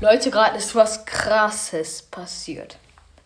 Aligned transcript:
Leute, 0.00 0.30
gerade 0.30 0.56
ist 0.56 0.74
was 0.74 1.04
krasses 1.04 2.00
passiert. 2.00 2.78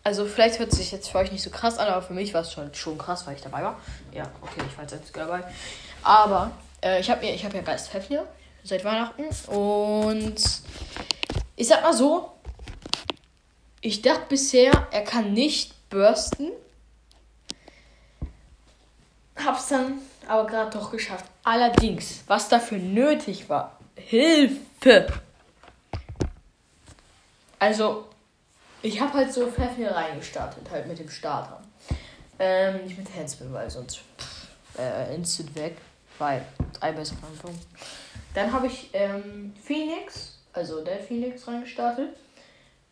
Also 0.03 0.25
vielleicht 0.25 0.59
hört 0.59 0.73
es 0.73 0.77
sich 0.77 0.91
jetzt 0.91 1.09
für 1.09 1.19
euch 1.19 1.31
nicht 1.31 1.41
so 1.41 1.49
krass 1.49 1.77
an, 1.77 1.87
aber 1.87 2.01
für 2.01 2.13
mich 2.13 2.33
war 2.33 2.41
es 2.41 2.51
schon, 2.51 2.73
schon 2.75 2.97
krass, 2.97 3.25
weil 3.25 3.35
ich 3.35 3.41
dabei 3.41 3.63
war. 3.63 3.79
Ja, 4.13 4.29
okay, 4.41 4.61
ich 4.69 4.77
war 4.77 4.83
jetzt 4.83 4.99
nicht 4.99 5.15
dabei. 5.15 5.41
Aber 6.03 6.51
äh, 6.83 6.99
ich 6.99 7.09
habe 7.09 7.25
mir, 7.25 7.33
ich 7.33 7.45
habe 7.45 7.55
ja 7.55 7.63
Geist 7.63 7.89
Pfeffner 7.89 8.25
seit 8.65 8.83
Weihnachten 8.83 9.23
und 9.47 10.35
ich 11.55 11.67
sag 11.67 11.81
mal 11.81 11.93
so, 11.93 12.33
ich 13.79 14.01
dachte 14.01 14.25
bisher, 14.27 14.87
er 14.91 15.03
kann 15.03 15.31
nicht 15.31 15.89
bursten. 15.89 16.51
Hab's 19.37 19.69
dann 19.69 19.99
aber 20.27 20.45
gerade 20.45 20.77
doch 20.77 20.91
geschafft. 20.91 21.25
Allerdings, 21.45 22.23
was 22.27 22.49
dafür 22.49 22.79
nötig 22.79 23.47
war, 23.47 23.79
Hilfe! 23.95 25.07
Also, 27.59 28.05
ich 28.81 28.99
habe 28.99 29.13
halt 29.13 29.33
so 29.33 29.47
Pfeffer 29.47 29.95
reingestartet, 29.95 30.69
halt 30.69 30.87
mit 30.87 30.99
dem 30.99 31.09
Starter. 31.09 31.61
Ähm, 32.37 32.83
nicht 32.83 32.97
mit 32.97 33.07
Handspin, 33.15 33.51
weil 33.53 33.69
sonst 33.69 34.01
äh, 34.77 35.15
instant 35.15 35.55
weg. 35.55 35.77
Weil, 36.17 36.45
Anfang. 37.23 37.57
Dann 38.33 38.51
habe 38.51 38.67
ich 38.67 38.89
ähm, 38.93 39.53
Phoenix, 39.61 40.37
also 40.53 40.83
der 40.83 40.99
Phoenix 40.99 41.47
reingestartet. 41.47 42.09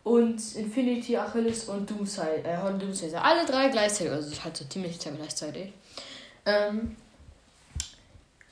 Und 0.03 0.55
Infinity, 0.55 1.15
Achilles 1.15 1.65
und 1.65 1.89
Doomsday, 1.89 2.41
äh, 2.43 2.57
Doomsday. 2.79 3.15
Alle 3.15 3.45
drei 3.45 3.69
gleichzeitig, 3.69 4.11
also 4.11 4.43
halt 4.43 4.57
so 4.57 4.65
ziemlich 4.65 4.99
gleichzeitig. 4.99 5.71
Ähm, 6.45 6.97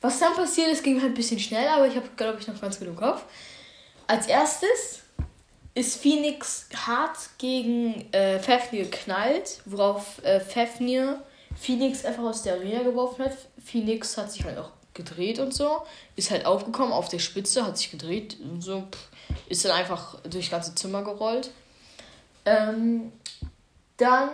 was 0.00 0.18
dann 0.18 0.34
passiert 0.34 0.68
ist, 0.70 0.82
ging 0.82 1.00
halt 1.00 1.12
ein 1.12 1.14
bisschen 1.14 1.38
schnell, 1.38 1.68
aber 1.68 1.86
ich 1.86 1.96
habe, 1.96 2.08
glaube 2.16 2.38
ich, 2.40 2.46
noch 2.46 2.58
ganz 2.60 2.80
im 2.88 2.96
Kopf. 2.96 3.22
Als 4.06 4.26
erstes 4.26 5.01
ist 5.74 6.00
Phoenix 6.00 6.68
hart 6.74 7.16
gegen 7.38 8.12
äh, 8.12 8.38
Fafnir 8.38 8.84
geknallt, 8.84 9.60
worauf 9.64 10.22
äh, 10.24 10.40
Fafnir 10.40 11.22
Phoenix 11.54 12.04
einfach 12.04 12.24
aus 12.24 12.42
der 12.42 12.54
Arena 12.54 12.82
geworfen 12.82 13.24
hat. 13.24 13.36
Phoenix 13.62 14.16
hat 14.16 14.32
sich 14.32 14.44
halt 14.44 14.58
auch 14.58 14.70
gedreht 14.94 15.38
und 15.38 15.54
so, 15.54 15.82
ist 16.16 16.30
halt 16.30 16.44
aufgekommen 16.44 16.92
auf 16.92 17.08
der 17.08 17.18
Spitze, 17.18 17.64
hat 17.64 17.78
sich 17.78 17.90
gedreht 17.90 18.36
und 18.42 18.62
so, 18.62 18.84
ist 19.48 19.64
dann 19.64 19.72
einfach 19.72 20.20
durchs 20.22 20.50
ganze 20.50 20.74
Zimmer 20.74 21.02
gerollt. 21.02 21.50
Ähm, 22.44 23.12
dann 23.96 24.30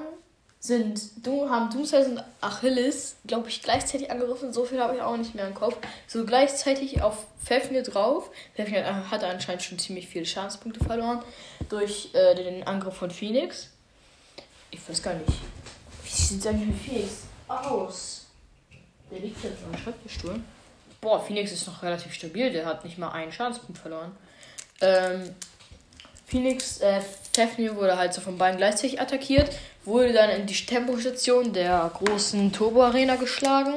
sind, 0.60 1.00
haben 1.26 1.70
Doomsday 1.70 2.04
und 2.04 2.24
Achilles, 2.40 3.16
glaube 3.26 3.48
ich, 3.48 3.62
gleichzeitig 3.62 4.10
angegriffen. 4.10 4.52
So 4.52 4.64
viel 4.64 4.80
habe 4.80 4.96
ich 4.96 5.02
auch 5.02 5.16
nicht 5.16 5.34
mehr 5.34 5.46
im 5.46 5.54
Kopf. 5.54 5.76
So 6.06 6.24
gleichzeitig 6.24 7.00
auf 7.00 7.26
Pfeffnir 7.44 7.82
drauf. 7.82 8.30
Pfeffnir 8.56 9.10
hatte 9.10 9.28
anscheinend 9.28 9.62
schon 9.62 9.78
ziemlich 9.78 10.08
viele 10.08 10.26
Schadenspunkte 10.26 10.84
verloren 10.84 11.22
durch 11.68 12.10
äh, 12.14 12.34
den 12.34 12.66
Angriff 12.66 12.94
von 12.94 13.10
Phoenix. 13.10 13.68
Ich 14.70 14.86
weiß 14.88 15.02
gar 15.02 15.14
nicht. 15.14 15.32
Wie 16.04 16.10
sieht 16.10 16.46
eigentlich 16.46 16.68
mit 16.68 16.78
Phoenix 16.78 17.12
aus? 17.46 18.26
Der 19.10 19.20
liegt 19.20 19.42
jetzt 19.42 19.62
am 19.64 19.78
Schreibtischstuhl. 19.78 20.40
Boah, 21.00 21.20
Phoenix 21.20 21.52
ist 21.52 21.66
noch 21.66 21.82
relativ 21.82 22.12
stabil. 22.12 22.50
Der 22.50 22.66
hat 22.66 22.84
nicht 22.84 22.98
mal 22.98 23.10
einen 23.10 23.32
Schadenspunkt 23.32 23.78
verloren. 23.78 24.14
Ähm, 24.80 25.34
Phoenix, 26.28 26.78
äh, 26.80 27.00
Pfeffnir 27.32 27.74
wurde 27.76 27.96
halt 27.96 28.12
so 28.12 28.20
von 28.20 28.38
beiden 28.38 28.58
gleichzeitig 28.58 29.00
attackiert 29.00 29.50
wurde 29.88 30.12
dann 30.12 30.30
in 30.30 30.46
die 30.46 30.54
Tempostation 30.54 31.52
der 31.52 31.90
großen 31.94 32.52
Turbo-Arena 32.52 33.16
geschlagen, 33.16 33.74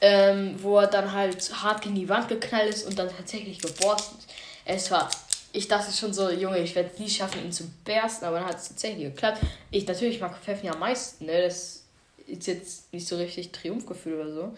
ähm, 0.00 0.56
wo 0.62 0.78
er 0.78 0.86
dann 0.86 1.12
halt 1.12 1.62
hart 1.62 1.82
gegen 1.82 1.94
die 1.94 2.08
Wand 2.08 2.28
geknallt 2.28 2.70
ist 2.70 2.86
und 2.86 2.98
dann 2.98 3.08
tatsächlich 3.14 3.58
geborsten 3.58 4.18
ist. 4.18 4.28
Es 4.64 4.90
war, 4.90 5.08
ich 5.52 5.68
dachte 5.68 5.92
schon 5.92 6.12
so, 6.12 6.30
Junge, 6.30 6.58
ich 6.58 6.74
werde 6.74 6.90
es 6.92 6.98
nie 6.98 7.08
schaffen, 7.08 7.44
ihn 7.44 7.52
zu 7.52 7.64
bersten, 7.84 8.24
aber 8.24 8.38
dann 8.38 8.48
hat 8.48 8.56
es 8.56 8.68
tatsächlich 8.68 9.04
geklappt. 9.04 9.40
Ich 9.70 9.86
natürlich 9.86 10.20
mag 10.20 10.36
Pfeffen 10.38 10.68
am 10.70 10.78
meisten, 10.78 11.26
ne? 11.26 11.42
Das 11.42 11.82
ist 12.26 12.46
jetzt 12.46 12.92
nicht 12.92 13.06
so 13.06 13.16
richtig 13.16 13.52
Triumphgefühl 13.52 14.20
oder 14.20 14.34
so. 14.34 14.56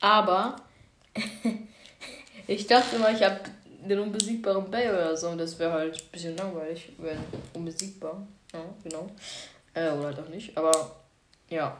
Aber 0.00 0.56
ich 2.46 2.66
dachte 2.66 2.96
immer, 2.96 3.12
ich 3.12 3.22
habe 3.22 3.40
den 3.88 3.98
unbesiegbaren 3.98 4.70
Bay 4.70 4.88
oder 4.88 5.16
so 5.16 5.28
und 5.28 5.38
das 5.38 5.58
wäre 5.58 5.72
halt 5.72 5.96
ein 5.96 6.08
bisschen 6.10 6.36
langweilig, 6.36 6.92
wenn 6.98 7.18
unbesiegbar. 7.54 8.26
Ja, 8.52 8.64
genau. 8.82 9.10
Äh, 9.74 9.90
oder 9.90 10.06
halt 10.08 10.20
auch 10.20 10.28
nicht. 10.28 10.56
Aber 10.56 10.96
ja. 11.48 11.76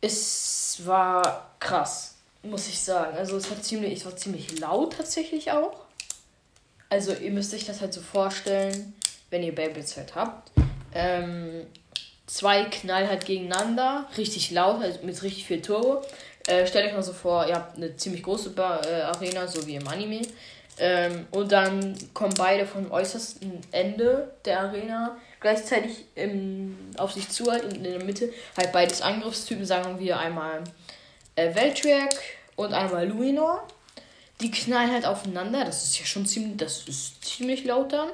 Es 0.00 0.80
war 0.84 1.54
krass, 1.58 2.16
muss 2.42 2.68
ich 2.68 2.80
sagen. 2.80 3.16
Also 3.16 3.36
es 3.36 3.50
war 3.50 3.60
ziemlich, 3.60 3.98
es 3.98 4.06
war 4.06 4.16
ziemlich 4.16 4.58
laut 4.58 4.94
tatsächlich 4.94 5.52
auch. 5.52 5.84
Also 6.88 7.12
ihr 7.12 7.30
müsst 7.30 7.54
euch 7.54 7.66
das 7.66 7.80
halt 7.80 7.92
so 7.92 8.00
vorstellen, 8.00 8.94
wenn 9.30 9.42
ihr 9.42 9.54
Beyblades 9.54 9.96
halt 9.96 10.14
habt. 10.14 10.50
Ähm, 10.92 11.66
zwei 12.26 12.64
knallen 12.64 13.08
halt 13.08 13.26
gegeneinander, 13.26 14.08
richtig 14.16 14.50
laut, 14.50 14.80
halt 14.80 15.04
mit 15.04 15.22
richtig 15.22 15.46
viel 15.46 15.62
Turbo. 15.62 16.02
Äh, 16.46 16.66
stellt 16.66 16.86
euch 16.86 16.94
mal 16.94 17.02
so 17.02 17.12
vor, 17.12 17.46
ihr 17.46 17.54
habt 17.54 17.76
eine 17.76 17.96
ziemlich 17.96 18.22
große 18.22 18.50
ba 18.50 18.80
äh, 18.82 19.02
Arena, 19.02 19.46
so 19.46 19.66
wie 19.66 19.76
im 19.76 19.86
Anime. 19.86 20.22
Ähm, 20.78 21.26
und 21.30 21.52
dann 21.52 21.94
kommen 22.14 22.32
beide 22.36 22.66
vom 22.66 22.90
äußersten 22.90 23.60
Ende 23.70 24.32
der 24.46 24.60
Arena 24.60 25.18
gleichzeitig 25.40 26.06
im, 26.14 26.76
auf 26.96 27.12
sich 27.12 27.28
zu, 27.28 27.50
halt 27.50 27.64
in, 27.64 27.84
in 27.84 27.98
der 27.98 28.04
Mitte. 28.04 28.32
Halt 28.56 28.72
beides 28.72 29.02
Angriffstypen, 29.02 29.66
sagen 29.66 29.98
wir 29.98 30.18
einmal 30.18 30.64
äh, 31.36 31.54
Veltriak 31.54 32.14
und 32.56 32.72
einmal 32.72 33.06
Luinor. 33.08 33.66
Die 34.40 34.50
knallen 34.50 34.92
halt 34.92 35.04
aufeinander. 35.04 35.64
Das 35.64 35.84
ist 35.84 35.98
ja 35.98 36.06
schon 36.06 36.24
ziemlich, 36.24 36.56
das 36.56 36.88
ist 36.88 37.24
ziemlich 37.24 37.64
laut 37.64 37.92
dann. 37.92 38.08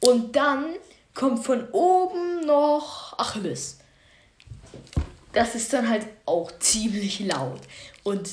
Und 0.00 0.34
dann 0.34 0.66
kommt 1.14 1.44
von 1.44 1.68
oben 1.72 2.46
noch 2.46 3.18
Achilles. 3.18 3.77
Das 5.32 5.54
ist 5.54 5.72
dann 5.72 5.88
halt 5.88 6.06
auch 6.24 6.50
ziemlich 6.58 7.20
laut. 7.20 7.60
Und 8.02 8.32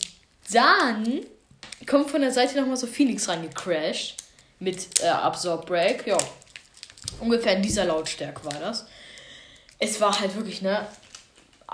dann 0.51 1.21
kommt 1.85 2.09
von 2.09 2.21
der 2.21 2.31
Seite 2.31 2.59
nochmal 2.59 2.77
so 2.77 2.87
Phoenix 2.87 3.27
reingecrashed. 3.27 4.17
Mit 4.59 5.01
äh, 5.01 5.07
Absorb 5.07 5.65
Break. 5.65 6.07
Ja. 6.07 6.17
Ungefähr 7.19 7.57
in 7.57 7.61
dieser 7.61 7.85
Lautstärke 7.85 8.45
war 8.45 8.59
das. 8.59 8.85
Es 9.79 9.99
war 9.99 10.17
halt 10.17 10.33
wirklich, 10.35 10.61
ne? 10.61 10.87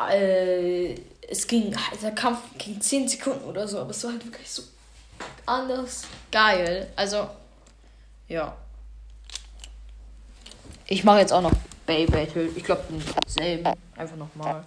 Äh, 0.10 0.96
es 1.30 1.48
ging, 1.48 1.76
der 2.02 2.12
Kampf 2.12 2.40
ging 2.58 2.82
10 2.82 3.08
Sekunden 3.08 3.46
oder 3.46 3.68
so, 3.68 3.80
aber 3.80 3.92
es 3.92 4.04
war 4.04 4.12
halt 4.12 4.26
wirklich 4.26 4.50
so 4.50 4.64
anders 5.46 6.04
geil. 6.32 6.92
Also, 6.96 7.30
ja. 8.28 8.56
Ich 10.88 11.04
mache 11.04 11.20
jetzt 11.20 11.32
auch 11.32 11.42
noch 11.42 11.54
Bay 11.86 12.06
Battle. 12.06 12.50
Ich 12.56 12.64
glaube, 12.64 12.84
denselben. 12.90 13.74
Einfach 13.96 14.18
nochmal. 14.18 14.66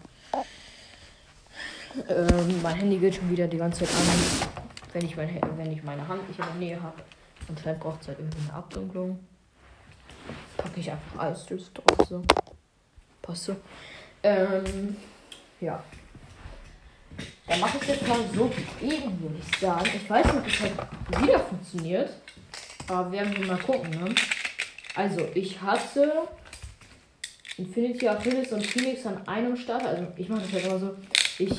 Ähm, 2.09 2.63
mein 2.63 2.75
Handy 2.75 2.99
geht 2.99 3.15
schon 3.15 3.31
wieder 3.31 3.47
die 3.47 3.59
ganze 3.59 3.85
Zeit 3.85 3.95
an 3.95 4.55
wenn 4.95 5.05
ich, 5.05 5.17
mein, 5.17 5.41
wenn 5.57 5.73
ich 5.73 5.83
meine 5.83 6.07
Hand 6.07 6.27
nicht 6.29 6.39
in 6.39 6.47
der 6.47 6.55
Nähe 6.55 6.83
habe. 6.83 7.03
Und 7.49 7.61
vielleicht 7.61 7.81
braucht 7.81 8.01
es 8.01 8.09
halt 8.09 8.19
irgendwie 8.21 8.39
eine 8.49 8.55
Abdunklung. 8.55 9.19
Packe 10.57 10.81
ich 10.81 10.91
einfach 10.91 11.19
alles 11.19 11.45
drauf. 11.47 12.09
So. 12.09 12.23
Passt 13.21 13.45
so. 13.45 13.57
Ähm, 14.23 14.97
ja. 15.61 15.83
Dann 17.47 17.61
mache 17.61 17.79
ich 17.83 17.89
jetzt 17.89 18.07
mal 18.07 18.21
so 18.35 18.51
eben, 18.81 19.21
würde 19.21 19.37
ich 19.39 19.59
sagen. 19.59 19.91
Ich 19.95 20.09
weiß 20.09 20.27
nicht, 20.27 20.37
ob 20.37 20.47
es 20.47 20.61
halt 20.61 21.23
wieder 21.23 21.41
funktioniert. 21.41 22.11
Aber 22.87 23.11
werden 23.13 23.37
wir 23.37 23.47
mal 23.47 23.59
gucken, 23.59 23.91
ne? 23.91 24.15
Also, 24.95 25.27
ich 25.35 25.61
hatte 25.61 26.13
Infinity 27.57 28.09
Achilles 28.09 28.53
und 28.53 28.65
Phoenix 28.65 29.05
an 29.07 29.27
einem 29.27 29.57
Starter. 29.57 29.89
Also, 29.89 30.07
ich 30.17 30.29
mache 30.29 30.43
das 30.43 30.53
halt 30.53 30.67
immer 30.67 30.79
so. 30.79 30.97
Ich 31.39 31.53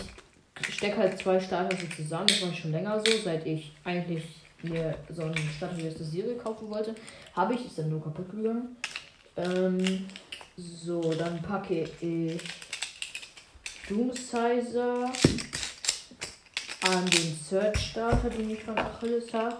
stecke 0.62 0.98
halt 0.98 1.18
zwei 1.18 1.40
Starter 1.40 1.76
so 1.76 1.88
zusammen. 1.96 2.28
Das 2.28 2.42
ich 2.42 2.60
schon 2.60 2.72
länger 2.72 3.00
so, 3.00 3.18
seit 3.24 3.46
ich 3.46 3.74
eigentlich 3.84 4.24
mir 4.62 4.98
so 5.10 5.24
eine 5.24 5.36
starterlöste 5.58 6.04
Serie 6.04 6.36
kaufen 6.36 6.70
wollte. 6.70 6.96
Habe 7.36 7.54
ich, 7.54 7.66
ist 7.66 7.78
dann 7.78 7.90
nur 7.90 8.04
kaputt 8.04 8.30
gegangen. 8.32 8.76
Ähm, 9.38 10.06
so, 10.58 11.14
dann 11.14 11.42
packe 11.42 11.84
ich 12.00 12.40
Doomsizer 13.90 15.12
an 16.82 17.06
den 17.06 17.38
Search 17.44 17.92
Starter, 17.92 18.30
den 18.30 18.50
ich 18.50 18.64
von 18.64 18.78
Achilles 18.78 19.34
habe. 19.34 19.58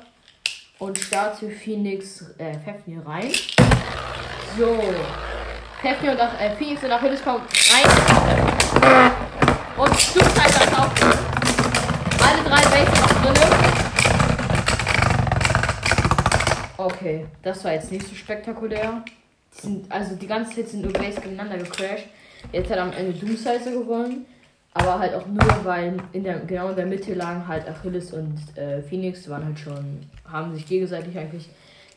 Und 0.78 0.98
starte 0.98 1.50
Phoenix 1.50 2.26
äh, 2.38 2.54
Fafnir 2.60 3.06
rein. 3.06 3.32
So. 4.58 4.78
Fafnir 5.82 6.12
und 6.12 6.20
Ach 6.20 6.40
äh, 6.40 6.56
Phoenix 6.56 6.84
und 6.84 6.92
Achilles 6.92 7.24
kommen 7.24 7.44
rein. 7.72 9.12
Und 9.78 10.25
Flugzeit 10.36 10.74
auch. 10.74 10.92
Alle 12.28 12.44
drei 12.44 12.62
Base 12.62 12.92
noch 13.02 13.14
drin. 13.24 13.36
Okay, 16.78 17.26
das 17.42 17.64
war 17.64 17.74
jetzt 17.74 17.92
nicht 17.92 18.08
so 18.08 18.16
spektakulär. 18.16 19.04
Die 19.54 19.62
sind, 19.62 19.92
also 19.92 20.16
die 20.16 20.28
ganze 20.28 20.56
Zeit 20.56 20.70
sind 20.70 20.84
nur 20.84 20.94
Base 20.94 21.22
gegeneinander 21.22 21.58
gecrashed. 21.58 22.08
Jetzt 22.52 22.70
hat 22.70 22.78
am 22.78 22.92
Ende 22.94 23.14
Doomsizer 23.14 23.72
gewonnen. 23.72 24.26
Aber 24.74 25.00
halt 25.00 25.14
auch 25.14 25.26
nur, 25.26 25.64
weil 25.64 25.96
in 26.12 26.26
der, 26.26 26.40
genau 26.40 26.70
in 26.70 26.76
der 26.76 26.86
Mitte 26.86 27.14
lagen 27.14 27.48
halt 27.48 27.66
Achilles 27.66 28.12
und 28.12 28.36
äh, 28.58 28.82
Phoenix, 28.82 29.30
waren 29.30 29.46
halt 29.46 29.58
schon, 29.58 30.02
haben 30.30 30.54
sich 30.54 30.68
gegenseitig 30.68 31.18
eigentlich 31.18 31.48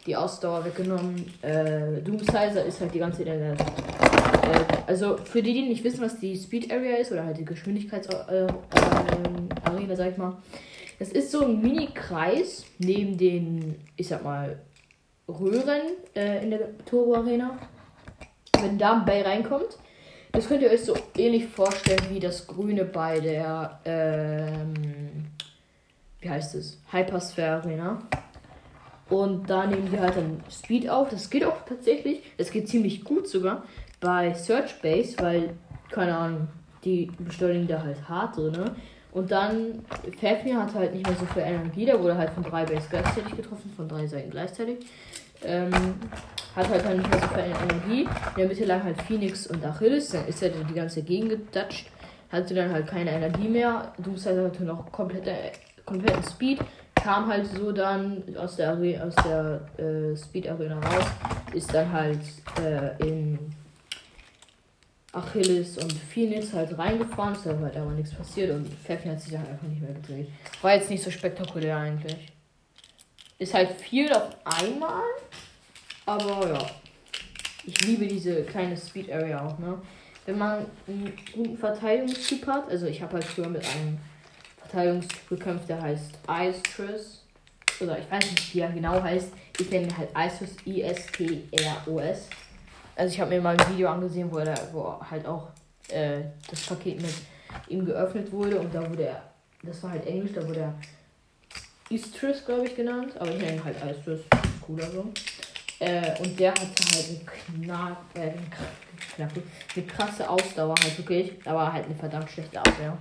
die 0.06 0.16
Ausdauer 0.16 0.64
weggenommen. 0.64 1.32
Äh, 1.42 2.00
Doomsizer 2.02 2.64
ist 2.64 2.80
halt 2.80 2.94
die 2.94 2.98
ganze 2.98 3.24
Zeit. 3.24 3.28
Äh, 3.28 3.56
also 4.86 5.16
für 5.18 5.42
die, 5.42 5.52
die 5.52 5.62
nicht 5.62 5.84
wissen, 5.84 6.00
was 6.00 6.18
die 6.18 6.36
Speed 6.36 6.72
Area 6.72 6.96
ist, 6.96 7.12
oder 7.12 7.24
halt 7.24 7.38
die 7.38 7.44
Geschwindigkeitsarena, 7.44 8.48
äh, 8.48 9.96
sag 9.96 10.10
ich 10.12 10.16
mal. 10.16 10.36
Das 10.98 11.10
ist 11.10 11.30
so 11.30 11.44
ein 11.44 11.60
Mini-Kreis 11.60 12.64
neben 12.78 13.16
den, 13.18 13.76
ich 13.96 14.08
sag 14.08 14.24
mal, 14.24 14.58
Röhren 15.28 15.82
äh, 16.16 16.42
in 16.42 16.50
der 16.50 16.78
Turbo 16.86 17.16
Arena. 17.16 17.58
Wenn 18.60 18.78
da 18.78 18.94
ein 18.94 19.04
Bay 19.04 19.22
reinkommt, 19.22 19.78
das 20.32 20.48
könnt 20.48 20.62
ihr 20.62 20.70
euch 20.70 20.84
so 20.84 20.96
ähnlich 21.16 21.46
vorstellen 21.46 22.02
wie 22.10 22.18
das 22.18 22.46
Grüne 22.46 22.84
bei 22.84 23.20
der, 23.20 23.80
ähm, 23.84 24.74
wie 26.20 26.30
heißt 26.30 26.54
es? 26.54 26.80
Hypersphere 26.90 27.62
Arena. 27.62 28.02
Und 29.10 29.48
da 29.48 29.66
nehmen 29.66 29.88
die 29.90 29.98
halt 29.98 30.16
dann 30.16 30.40
Speed 30.50 30.88
auf. 30.88 31.08
Das 31.08 31.30
geht 31.30 31.44
auch 31.44 31.64
tatsächlich. 31.66 32.22
Das 32.36 32.50
geht 32.50 32.68
ziemlich 32.68 33.04
gut 33.04 33.26
sogar 33.26 33.64
bei 34.00 34.34
Search 34.34 34.80
Base, 34.82 35.16
weil, 35.18 35.54
keine 35.90 36.16
Ahnung, 36.16 36.48
die 36.84 37.10
beschleunigen 37.18 37.66
da 37.66 37.82
halt 37.82 38.08
hart 38.08 38.36
drin. 38.36 38.52
Ne? 38.52 38.76
Und 39.12 39.30
dann, 39.30 39.84
Fafnir 40.20 40.62
hat 40.62 40.74
halt 40.74 40.94
nicht 40.94 41.06
mehr 41.06 41.16
so 41.16 41.24
viel 41.26 41.42
Energie. 41.42 41.86
Der 41.86 42.00
wurde 42.00 42.16
halt 42.16 42.30
von 42.30 42.42
drei 42.42 42.64
Base 42.64 42.86
gleichzeitig 42.90 43.34
getroffen, 43.34 43.72
von 43.74 43.88
drei 43.88 44.06
Seiten 44.06 44.30
gleichzeitig. 44.30 44.78
Ähm, 45.42 45.72
hat 46.54 46.68
halt 46.68 46.84
dann 46.84 46.98
nicht 46.98 47.10
mehr 47.10 47.20
so 47.20 47.28
viel 47.28 47.44
Energie. 47.44 48.00
In 48.02 48.36
der 48.36 48.48
Mitte 48.48 48.64
lag 48.64 48.82
halt 48.82 49.00
Phoenix 49.02 49.46
und 49.46 49.64
Achilles. 49.64 50.10
Dann 50.10 50.26
ist 50.26 50.42
er 50.42 50.50
die 50.50 50.74
ganze 50.74 51.02
Gegend 51.02 51.30
gedatscht. 51.30 51.90
Hatte 52.30 52.54
dann 52.54 52.70
halt 52.70 52.86
keine 52.86 53.10
Energie 53.12 53.48
mehr. 53.48 53.92
Doomsday 53.98 54.36
hatte 54.36 54.64
noch 54.64 54.92
komplette, 54.92 55.34
kompletten 55.86 56.22
Speed 56.22 56.58
kam 57.02 57.28
halt 57.28 57.46
so 57.46 57.72
dann 57.72 58.22
aus 58.36 58.56
der, 58.56 58.70
Are 58.70 59.04
aus 59.06 59.14
der 59.24 59.60
äh, 59.78 60.16
Speed 60.16 60.48
Arena 60.48 60.78
raus, 60.78 61.06
ist 61.52 61.72
dann 61.72 61.92
halt 61.92 62.20
äh, 62.60 63.06
in 63.06 63.38
Achilles 65.12 65.78
und 65.78 65.92
Phoenix 65.92 66.52
halt 66.52 66.76
reingefahren, 66.76 67.34
ist 67.34 67.46
halt 67.46 67.76
aber 67.76 67.92
nichts 67.92 68.14
passiert 68.14 68.50
und 68.50 68.68
Pfeffchen 68.68 69.12
hat 69.12 69.20
sich 69.20 69.32
dann 69.32 69.46
einfach 69.46 69.66
nicht 69.66 69.80
mehr 69.80 69.94
gedreht. 69.94 70.28
War 70.60 70.74
jetzt 70.74 70.90
nicht 70.90 71.02
so 71.02 71.10
spektakulär 71.10 71.76
eigentlich. 71.76 72.32
Ist 73.38 73.54
halt 73.54 73.70
viel 73.72 74.12
auf 74.12 74.36
einmal, 74.44 75.02
aber 76.04 76.48
ja. 76.52 76.66
Ich 77.64 77.80
liebe 77.82 78.06
diese 78.06 78.42
kleine 78.44 78.76
Speed 78.76 79.12
Area 79.12 79.46
auch, 79.46 79.58
ne? 79.58 79.80
Wenn 80.24 80.38
man 80.38 80.66
einen 80.86 81.12
guten 81.34 81.56
Verteidigungstyp 81.56 82.46
hat, 82.46 82.70
also 82.70 82.86
ich 82.86 83.00
habe 83.02 83.14
halt 83.14 83.24
früher 83.24 83.48
mit 83.48 83.64
einem 83.64 83.98
Gekämpft, 85.28 85.68
der 85.68 85.82
heißt 85.82 86.18
Istrus. 86.28 87.24
Oder 87.80 87.98
ich 87.98 88.10
weiß 88.10 88.30
nicht, 88.30 88.54
wie 88.54 88.60
er 88.60 88.70
genau 88.70 89.02
heißt. 89.02 89.32
Ich 89.58 89.70
nenne 89.70 89.86
ihn 89.86 89.96
halt 89.96 90.10
Istrus, 90.16 90.56
I-S-T-R-O-S. 90.66 92.28
Also 92.96 93.14
ich 93.14 93.20
habe 93.20 93.30
mir 93.30 93.40
mal 93.40 93.56
ein 93.56 93.72
Video 93.72 93.88
angesehen, 93.88 94.30
wo, 94.30 94.38
er, 94.38 94.56
wo 94.72 95.00
halt 95.08 95.26
auch 95.26 95.48
äh, 95.88 96.22
das 96.50 96.60
Paket 96.66 97.00
mit 97.00 97.14
ihm 97.68 97.86
geöffnet 97.86 98.30
wurde 98.32 98.58
und 98.58 98.74
da 98.74 98.88
wurde 98.88 99.04
er, 99.04 99.22
das 99.62 99.82
war 99.82 99.92
halt 99.92 100.06
Englisch, 100.06 100.32
da 100.34 100.46
wurde 100.46 100.60
er 100.60 100.74
Istrus, 101.90 102.44
glaube 102.44 102.66
ich, 102.66 102.74
genannt. 102.74 103.12
Aber 103.18 103.30
ich 103.30 103.38
nenne 103.38 103.56
ihn 103.56 103.64
halt 103.64 103.76
Istrus, 103.96 104.20
cooler 104.60 104.90
so. 104.90 105.12
Äh, 105.80 106.20
und 106.20 106.38
der 106.38 106.50
hatte 106.50 106.64
halt 106.64 107.08
eine, 107.08 107.64
knapp, 107.64 108.04
äh, 108.14 108.32
eine 109.16 109.86
krasse 109.86 110.28
Ausdauer 110.28 110.74
halt 110.82 110.98
wirklich, 110.98 111.32
aber 111.44 111.72
halt 111.72 111.86
eine 111.86 111.94
verdammt 111.94 112.30
schlechte 112.30 112.58
Abwehr. 112.58 112.98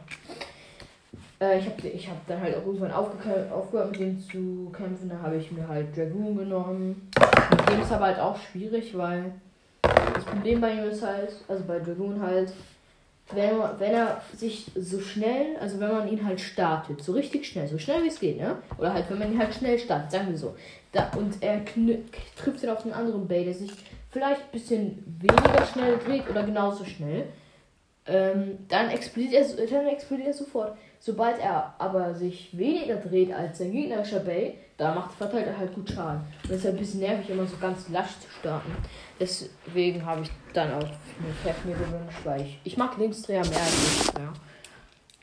Äh, 1.39 1.60
ich 1.60 1.66
habe 1.66 1.88
ich 1.88 2.10
hab 2.10 2.28
dann 2.28 2.42
halt 2.42 2.56
auch 2.56 2.66
irgendwann 2.66 2.92
aufgehört, 2.92 3.92
mit 3.92 4.00
dem 4.00 4.19
zu 4.19 4.72
kämpfen. 4.75 5.10
Da 5.10 5.19
habe 5.19 5.38
ich 5.38 5.51
mir 5.51 5.68
halt 5.68 5.95
Dragoon 5.95 6.38
genommen. 6.38 7.10
Mit 7.51 7.69
dem 7.69 7.81
ist 7.81 7.92
aber 7.92 8.06
halt 8.06 8.19
auch 8.19 8.38
schwierig, 8.38 8.98
weil 8.98 9.34
das 10.13 10.25
Problem 10.25 10.62
bei 10.62 10.74
ihm 10.74 10.89
ist 10.89 11.04
halt, 11.04 11.31
also 11.48 11.63
bei 11.66 11.80
Dragoon 11.80 12.22
halt, 12.22 12.51
wenn, 13.34 13.60
wenn 13.78 13.94
er 13.94 14.22
sich 14.36 14.72
so 14.75 15.00
schnell, 15.00 15.57
also 15.60 15.80
wenn 15.80 15.92
man 15.92 16.07
ihn 16.07 16.25
halt 16.25 16.39
startet, 16.39 17.04
so 17.04 17.12
richtig 17.12 17.45
schnell, 17.45 17.68
so 17.68 17.78
schnell 17.78 18.04
wie 18.04 18.07
es 18.07 18.19
geht, 18.19 18.38
ne? 18.38 18.56
Oder 18.78 18.94
halt, 18.94 19.10
wenn 19.10 19.19
man 19.19 19.33
ihn 19.33 19.40
halt 19.40 19.54
schnell 19.54 19.78
startet, 19.78 20.12
sagen 20.12 20.30
wir 20.30 20.38
so. 20.38 20.56
Da, 20.94 21.12
und 21.18 21.44
er 21.44 21.62
trifft 21.66 22.63
dann 22.63 22.69
auf 22.69 22.83
einen 22.86 22.94
anderen 22.94 23.28
Bay, 23.28 23.44
der 23.44 23.54
sich 23.54 23.72
vielleicht 24.12 24.42
ein 24.42 24.51
bisschen 24.51 25.19
weniger 25.19 25.66
schnell 25.66 25.98
dreht 25.98 26.30
oder 26.30 26.44
genauso 26.44 26.86
schnell. 26.86 27.25
Ähm, 28.06 28.60
dann 28.69 28.90
explodiert 28.90 29.33
er, 29.33 29.68
dann 29.68 29.88
explodiert 29.88 30.30
er 30.30 30.33
sofort. 30.33 30.78
Sobald 30.99 31.39
er 31.39 31.73
aber 31.77 32.13
sich 32.15 32.57
weniger 32.57 32.95
dreht 32.95 33.31
als 33.31 33.59
sein 33.59 33.71
gegnerischer 33.71 34.19
Bay, 34.19 34.57
da 34.77 34.94
macht 34.94 35.13
verteilt 35.13 35.47
er 35.47 35.57
halt 35.57 35.73
gut 35.73 35.89
Schaden. 35.89 36.21
Und 36.44 36.51
es 36.51 36.59
ist 36.59 36.67
ein 36.67 36.77
bisschen 36.77 36.99
nervig, 36.99 37.29
immer 37.29 37.45
so 37.45 37.57
ganz 37.57 37.89
lasch 37.89 38.19
zu 38.19 38.29
starten. 38.39 38.71
Deswegen 39.19 40.05
habe 40.05 40.21
ich 40.21 40.29
dann 40.53 40.71
auch 40.73 40.83
eine 40.83 41.33
Pfeff 41.44 41.65
mir 41.65 41.75
gewünscht, 41.75 42.19
weil 42.23 42.41
ich, 42.41 42.59
ich 42.63 42.77
mag 42.77 42.97
Linksdreher 42.97 43.45
mehr 43.45 43.59
als 43.59 43.94
Linksdreher. 43.94 44.33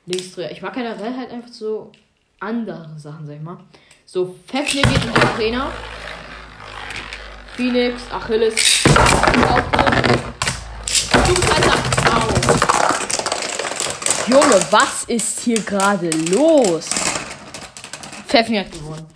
Linksdreher. 0.07 0.51
Ich 0.51 0.63
mag 0.63 0.75
generell 0.75 1.17
halt 1.17 1.31
einfach 1.31 1.53
so 1.53 1.93
andere 2.41 2.99
Sachen, 2.99 3.27
sag 3.27 3.37
ich 3.37 3.43
mal. 3.43 3.59
So, 4.05 4.35
Pfeffner 4.47 4.83
geht 4.83 5.05
in 5.05 5.13
den 5.13 5.37
Trainer. 5.37 5.71
Phoenix, 7.57 8.11
Achilles. 8.11 8.85
Auftritt. 8.85 10.21
Du 10.21 10.34
Junge, 14.27 14.59
was 14.71 15.05
ist 15.05 15.41
hier 15.41 15.61
gerade 15.61 16.09
los? 16.31 16.89
Pfeffni 18.27 18.57
hat 18.57 18.73
gewonnen. 18.73 19.07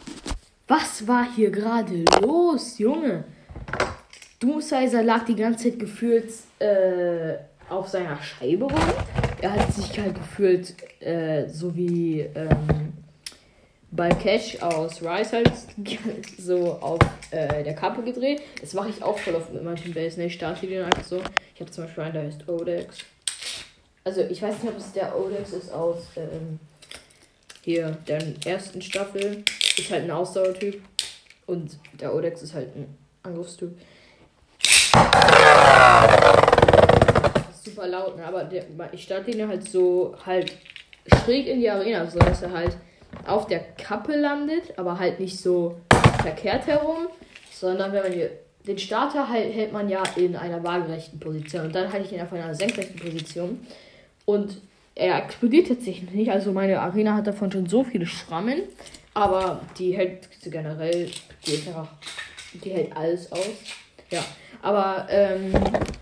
Was 0.67 1.09
war 1.09 1.27
hier 1.35 1.51
gerade 1.51 2.05
los, 2.21 2.79
Junge? 2.79 3.25
Doomsizer 4.39 5.03
lag 5.03 5.25
die 5.25 5.35
ganze 5.35 5.71
Zeit 5.71 5.79
gefühlt 5.79 6.31
äh, 6.59 7.37
auf 7.71 7.89
seiner 7.89 8.21
Scheibe 8.23 8.67
rum. 8.67 8.81
Er 9.41 9.55
hat 9.55 9.73
sich 9.73 9.99
halt 9.99 10.15
gefühlt 10.15 10.75
äh, 11.01 11.49
so 11.49 11.75
wie 11.75 12.21
ähm, 12.35 12.93
bei 13.91 14.11
Cash 14.11 14.61
aus 14.61 15.01
Rise 15.01 15.37
halt 15.37 15.53
so 16.39 16.75
auf 16.83 17.01
äh, 17.31 17.65
der 17.65 17.75
Kappe 17.75 18.03
gedreht. 18.03 18.43
Das 18.61 18.75
mache 18.75 18.91
ich 18.91 19.03
auch 19.03 19.19
voll 19.19 19.37
auf 19.37 19.51
mit 19.51 19.65
manchen 19.65 19.95
Base. 19.95 20.21
Ne? 20.21 20.27
Ich 20.27 20.35
starte 20.35 20.67
den 20.67 20.83
einfach 20.83 21.05
so. 21.05 21.23
Ich 21.55 21.61
habe 21.63 21.71
zum 21.71 21.85
Beispiel 21.85 22.05
einen, 22.05 22.13
der 22.13 22.23
heißt 22.25 22.47
Odex. 22.47 22.99
Also 24.09 24.23
ich 24.23 24.41
weiß 24.41 24.63
nicht, 24.63 24.73
ob 24.73 24.79
es 24.79 24.91
der 24.93 25.15
Odex 25.15 25.53
ist 25.53 25.71
aus 25.71 25.99
ähm, 26.17 26.59
hier 27.61 27.91
der 28.09 28.23
ersten 28.47 28.81
Staffel. 28.81 29.45
Ist 29.77 29.91
halt 29.91 30.05
ein 30.05 30.11
Ausdauertyp. 30.11 30.83
Und 31.45 31.77
der 32.01 32.15
Odex 32.15 32.41
ist 32.41 32.55
halt 32.55 32.75
ein 32.75 32.97
Angriffstyp. 33.23 33.77
Super 37.63 37.87
laut, 37.87 38.17
ne? 38.17 38.25
aber 38.25 38.45
der, 38.45 38.65
ich 38.93 39.03
starte 39.03 39.31
ihn 39.31 39.47
halt 39.47 39.69
so 39.69 40.17
halt 40.25 40.57
schräg 41.07 41.47
in 41.47 41.61
die 41.61 41.69
Arena, 41.69 42.07
so 42.07 42.19
dass 42.19 42.41
er 42.41 42.53
halt 42.53 42.79
auf 43.27 43.47
der 43.47 43.61
Kappe 43.77 44.17
landet, 44.17 44.79
aber 44.79 44.99
halt 44.99 45.21
nicht 45.21 45.39
so 45.39 45.79
verkehrt 46.23 46.67
herum, 46.67 47.09
sondern 47.53 47.93
wenn 47.93 48.05
man 48.05 48.13
hier 48.13 48.31
den 48.67 48.79
Starter 48.79 49.29
halt, 49.29 49.53
hält 49.53 49.75
man 49.75 49.91
ja 49.91 50.03
in 50.17 50.35
einer 50.35 50.65
waagerechten 50.65 51.21
Position 51.21 51.67
und 51.67 51.75
dann 51.75 51.93
halte 51.93 52.07
ich 52.07 52.13
ihn 52.15 52.23
auf 52.23 52.33
einer 52.33 52.55
senkrechten 52.55 52.99
Position. 52.99 53.61
Und 54.29 54.61
er 54.95 55.25
explodiert 55.25 55.69
tatsächlich 55.69 56.11
nicht. 56.11 56.31
Also 56.31 56.53
meine 56.53 56.81
Arena 56.81 57.15
hat 57.15 57.27
davon 57.27 57.51
schon 57.51 57.67
so 57.67 57.83
viele 57.83 58.05
Schrammen. 58.05 58.61
Aber 59.15 59.63
die 59.79 59.97
hält 59.97 60.29
generell, 60.43 61.09
die 61.47 61.57
einfach, 61.57 61.89
die 62.53 62.69
hält 62.69 62.95
alles 62.95 63.33
aus. 63.33 63.49
Ja, 64.11 64.23
aber 64.61 65.07
ähm, 65.09 65.51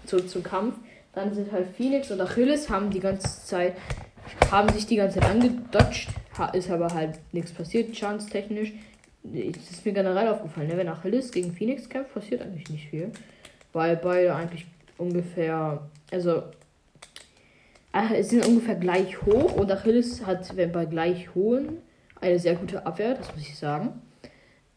so 0.06 0.18
zum 0.18 0.42
Kampf. 0.42 0.74
Dann 1.12 1.32
sind 1.34 1.52
halt 1.52 1.68
Phoenix 1.76 2.10
und 2.10 2.20
Achilles 2.20 2.68
haben 2.68 2.90
die 2.90 2.98
ganze 2.98 3.46
Zeit, 3.46 3.76
haben 4.50 4.72
sich 4.72 4.86
die 4.86 4.96
ganze 4.96 5.20
Zeit 5.20 5.30
angedodged. 5.30 6.08
Ist 6.52 6.68
aber 6.68 6.92
halt 6.92 7.20
nichts 7.30 7.52
passiert, 7.52 7.96
chanstechnisch. 7.96 8.72
Das 9.22 9.70
ist 9.70 9.86
mir 9.86 9.92
generell 9.92 10.26
aufgefallen, 10.26 10.66
ne? 10.66 10.76
wenn 10.76 10.88
Achilles 10.88 11.30
gegen 11.30 11.52
Phoenix 11.52 11.88
kämpft, 11.88 12.12
passiert 12.12 12.42
eigentlich 12.42 12.68
nicht 12.70 12.88
viel. 12.88 13.12
Weil 13.72 13.96
beide 13.96 14.34
eigentlich 14.34 14.66
ungefähr, 14.98 15.80
also 16.10 16.42
sind 18.20 18.46
ungefähr 18.46 18.74
gleich 18.76 19.22
hoch 19.22 19.54
und 19.54 19.70
Achilles 19.70 20.24
hat 20.26 20.54
bei 20.72 20.84
gleich 20.84 21.34
hohen 21.34 21.78
eine 22.20 22.38
sehr 22.38 22.54
gute 22.54 22.84
Abwehr, 22.84 23.14
das 23.14 23.34
muss 23.34 23.42
ich 23.42 23.56
sagen. 23.56 24.00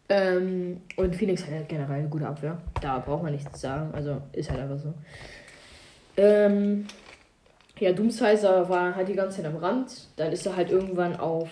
Ähm, 0.09 0.81
und 0.95 1.15
Phoenix 1.15 1.45
hat 1.45 1.51
halt 1.51 1.69
generell 1.69 1.99
eine 1.99 2.09
gute 2.09 2.27
Abwehr. 2.27 2.57
Da 2.81 2.97
braucht 2.99 3.23
man 3.23 3.31
nichts 3.31 3.51
zu 3.53 3.59
sagen. 3.59 3.93
Also 3.93 4.21
ist 4.31 4.49
halt 4.49 4.61
einfach 4.61 4.79
so. 4.79 4.93
Ähm, 6.17 6.87
ja, 7.77 7.93
Doomsizer 7.93 8.67
war 8.67 8.95
halt 8.95 9.07
die 9.07 9.13
ganze 9.13 9.37
Zeit 9.37 9.45
am 9.45 9.57
Rand. 9.57 10.09
Dann 10.15 10.31
ist 10.31 10.45
er 10.45 10.55
halt 10.55 10.71
irgendwann 10.71 11.15
auf 11.15 11.49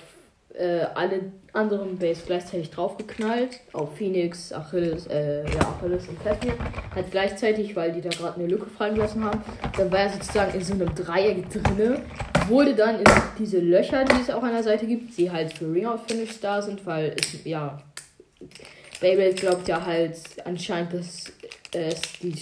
äh, 0.58 0.88
alle 0.96 1.32
anderen 1.54 1.98
Base 1.98 2.22
gleichzeitig 2.26 2.72
draufgeknallt. 2.72 3.60
Auf 3.74 3.98
Phoenix, 3.98 4.52
Achilles, 4.52 5.08
äh, 5.08 5.44
ja, 5.44 5.60
Achilles 5.60 6.08
und 6.08 6.20
Pfeffner. 6.20 6.54
Halt 6.94 7.12
gleichzeitig, 7.12 7.76
weil 7.76 7.92
die 7.92 8.02
da 8.02 8.10
gerade 8.10 8.40
eine 8.40 8.48
Lücke 8.48 8.66
freigelassen 8.66 9.24
haben. 9.24 9.42
Dann 9.76 9.92
war 9.92 10.00
er 10.00 10.10
sozusagen 10.10 10.54
in 10.54 10.64
so 10.64 10.74
einem 10.74 10.94
Dreieck 10.94 11.50
drinne, 11.50 12.02
wurde 12.48 12.76
dann 12.76 13.00
in 13.00 13.06
diese 13.38 13.60
Löcher, 13.60 14.06
die 14.06 14.22
es 14.22 14.30
auch 14.30 14.44
an 14.44 14.54
der 14.54 14.64
Seite 14.64 14.86
gibt, 14.88 15.18
die 15.18 15.32
halt 15.32 15.54
für 15.54 15.72
Ring-Out-Finish 15.72 16.40
da 16.40 16.62
sind, 16.62 16.86
weil 16.86 17.16
es, 17.20 17.44
ja, 17.44 17.82
Beyblade 19.00 19.34
glaubt 19.36 19.68
ja 19.68 19.86
halt 19.86 20.18
anscheinend, 20.46 20.94
dass 20.94 21.26
es 21.74 22.02
die, 22.22 22.36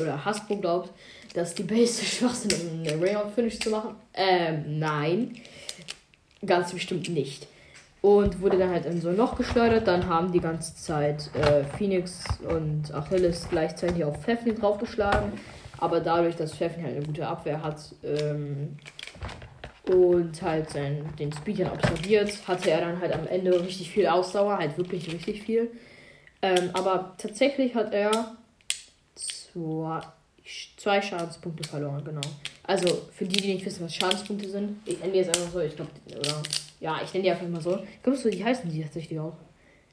oder 0.00 0.24
Hasbro 0.24 0.56
glaubt, 0.56 0.90
dass 1.34 1.54
die 1.54 1.64
Base 1.64 2.04
schwach 2.04 2.34
sind, 2.34 2.54
um 2.54 2.80
eine 2.80 3.00
Ring-Out-Finish 3.00 3.60
zu 3.60 3.70
machen. 3.70 3.96
Ähm, 4.14 4.78
nein. 4.78 5.36
Ganz 6.46 6.72
bestimmt 6.72 7.08
nicht. 7.08 7.46
Und 8.02 8.40
wurde 8.42 8.58
dann 8.58 8.70
halt 8.70 8.84
in 8.84 9.00
so 9.00 9.08
ein 9.08 9.16
Loch 9.16 9.36
geschleudert. 9.36 9.86
Dann 9.86 10.08
haben 10.08 10.32
die 10.32 10.40
ganze 10.40 10.76
Zeit 10.76 11.30
äh, 11.34 11.64
Phoenix 11.78 12.24
und 12.46 12.92
Achilles 12.92 13.46
gleichzeitig 13.48 14.04
auf 14.04 14.22
Pfeffni 14.22 14.54
draufgeschlagen. 14.54 15.32
Aber 15.78 16.00
dadurch, 16.00 16.36
dass 16.36 16.54
Pfeffni 16.54 16.82
halt 16.82 16.96
eine 16.96 17.06
gute 17.06 17.26
Abwehr 17.26 17.62
hat 17.62 17.94
ähm, 18.02 18.76
und 19.88 20.42
halt 20.42 20.70
sein, 20.70 21.04
den 21.18 21.32
Speedern 21.32 21.68
absorbiert, 21.68 22.46
hatte 22.46 22.70
er 22.70 22.80
dann 22.80 23.00
halt 23.00 23.12
am 23.12 23.26
Ende 23.26 23.58
richtig 23.60 23.90
viel 23.90 24.06
Ausdauer. 24.06 24.58
Halt 24.58 24.76
wirklich 24.76 25.12
richtig 25.12 25.42
viel. 25.42 25.70
Ähm, 26.42 26.70
aber 26.74 27.14
tatsächlich 27.16 27.74
hat 27.74 27.94
er 27.94 28.36
zwei, 29.14 30.00
zwei 30.76 31.00
Schadenspunkte 31.00 31.68
verloren, 31.68 32.04
genau. 32.04 32.20
Also 32.62 33.08
für 33.12 33.24
die, 33.24 33.40
die 33.40 33.54
nicht 33.54 33.64
wissen, 33.64 33.84
was 33.84 33.94
Schadenspunkte 33.94 34.48
sind, 34.48 34.76
ich 34.84 34.98
nenne 35.00 35.12
die 35.12 35.18
jetzt 35.18 35.36
einfach 35.36 35.52
so, 35.52 35.60
ich 35.60 35.76
glaube, 35.76 35.90
oder 36.18 36.42
ja, 36.80 37.00
ich 37.02 37.12
nenne 37.12 37.24
die 37.24 37.30
einfach 37.30 37.48
mal 37.48 37.62
so. 37.62 37.78
Glaubst 38.02 38.24
du, 38.24 38.30
die 38.30 38.44
heißen 38.44 38.70
die 38.70 38.82
tatsächlich 38.82 39.18
auch? 39.18 39.36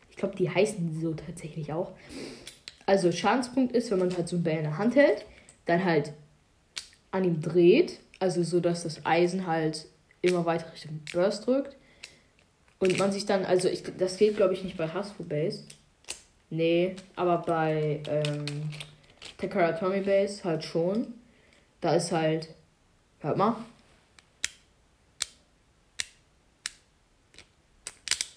Ich 0.09 0.17
glaube, 0.17 0.35
die 0.35 0.49
heißen 0.49 0.99
so 1.01 1.13
tatsächlich 1.13 1.71
auch. 1.71 1.91
Also 2.85 3.11
Schadenspunkt 3.11 3.73
ist, 3.73 3.91
wenn 3.91 3.99
man 3.99 4.15
halt 4.15 4.27
so 4.27 4.35
ein 4.35 4.43
Ball 4.43 4.57
in 4.57 4.63
der 4.63 4.77
Hand 4.77 4.95
hält, 4.95 5.25
dann 5.65 5.85
halt 5.85 6.11
an 7.11 7.23
ihm 7.23 7.41
dreht, 7.41 7.99
also 8.19 8.43
so, 8.43 8.59
dass 8.59 8.83
das 8.83 9.05
Eisen 9.05 9.47
halt 9.47 9.85
immer 10.21 10.45
weiter 10.45 10.71
Richtung 10.73 10.99
Burst 11.13 11.47
drückt. 11.47 11.75
Und 12.79 12.97
man 12.97 13.11
sich 13.11 13.25
dann, 13.25 13.45
also 13.45 13.67
ich, 13.69 13.83
das 13.97 14.17
geht 14.17 14.37
glaube 14.37 14.53
ich 14.53 14.63
nicht 14.63 14.77
bei 14.77 14.87
Hasbro 14.87 15.23
Base. 15.23 15.63
Nee, 16.49 16.95
aber 17.15 17.37
bei 17.37 18.01
ähm, 18.09 18.45
Takara 19.41 19.71
Base 19.71 20.43
halt 20.43 20.63
schon. 20.63 21.13
Da 21.81 21.95
ist 21.95 22.11
halt, 22.11 22.49
hört 23.19 23.37
mal. 23.37 23.55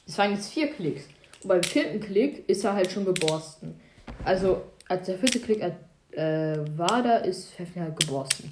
Das 0.06 0.18
waren 0.18 0.32
jetzt 0.32 0.52
vier 0.52 0.73
Klicks. 0.73 1.04
Und 1.42 1.49
beim 1.49 1.62
vierten 1.62 2.00
Klick 2.00 2.49
ist 2.49 2.64
er 2.64 2.75
halt 2.75 2.90
schon 2.90 3.04
geborsten. 3.04 3.80
Also, 4.25 4.62
als 4.88 5.06
der 5.06 5.18
vierte 5.18 5.40
Klick 5.40 5.61
äh, 5.61 6.58
war, 6.76 7.02
da 7.02 7.16
ist 7.18 7.50
Pfeffner 7.50 7.84
halt 7.84 8.00
geborsten. 8.00 8.50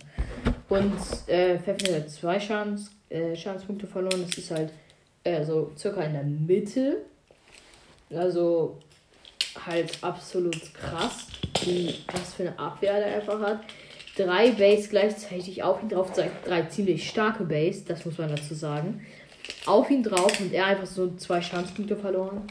Und 0.68 0.92
äh, 1.28 1.58
Pfeffner 1.58 1.96
hat 1.96 2.10
zwei 2.10 2.40
Schadens, 2.40 2.90
äh, 3.08 3.36
Schadenspunkte 3.36 3.86
verloren. 3.86 4.24
Das 4.26 4.36
ist 4.38 4.50
halt 4.50 4.72
äh, 5.24 5.44
so 5.44 5.72
circa 5.76 6.02
in 6.02 6.12
der 6.12 6.24
Mitte. 6.24 7.02
Also 8.10 8.78
halt 9.66 9.98
absolut 10.02 10.74
krass, 10.74 11.26
was 12.12 12.34
für 12.34 12.42
eine 12.42 12.58
Abwehr 12.58 12.98
der 12.98 13.16
einfach 13.16 13.40
hat. 13.40 13.60
Drei 14.16 14.50
Base 14.50 14.88
gleichzeitig 14.88 15.62
auf 15.62 15.82
ihn 15.82 15.88
drauf, 15.88 16.12
drei 16.44 16.62
ziemlich 16.62 17.08
starke 17.08 17.44
Base, 17.44 17.84
das 17.86 18.04
muss 18.04 18.18
man 18.18 18.28
dazu 18.28 18.54
sagen 18.54 19.00
auf 19.66 19.90
ihn 19.90 20.02
drauf 20.02 20.40
und 20.40 20.52
er 20.52 20.66
einfach 20.66 20.86
so 20.86 21.14
zwei 21.16 21.40
Schadenspunkte 21.40 21.96
verloren. 21.96 22.42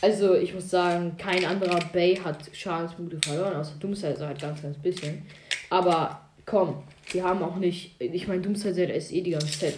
Also 0.00 0.34
ich 0.34 0.52
muss 0.52 0.68
sagen, 0.68 1.16
kein 1.16 1.44
anderer 1.44 1.78
Bay 1.92 2.16
hat 2.16 2.38
Schadenspunkte 2.52 3.18
verloren, 3.22 3.54
außer 3.54 3.74
Doomsizer 3.78 4.26
halt 4.26 4.40
ganz, 4.40 4.62
ganz 4.62 4.76
bisschen. 4.78 5.26
Aber 5.70 6.20
komm, 6.44 6.82
die 7.12 7.22
haben 7.22 7.42
auch 7.42 7.56
nicht. 7.56 7.94
Ich 8.00 8.26
meine, 8.26 8.42
Doomsizer 8.42 8.92
ist 8.92 9.12
eh 9.12 9.20
die 9.20 9.30
ganze 9.30 9.58
Zeit 9.58 9.74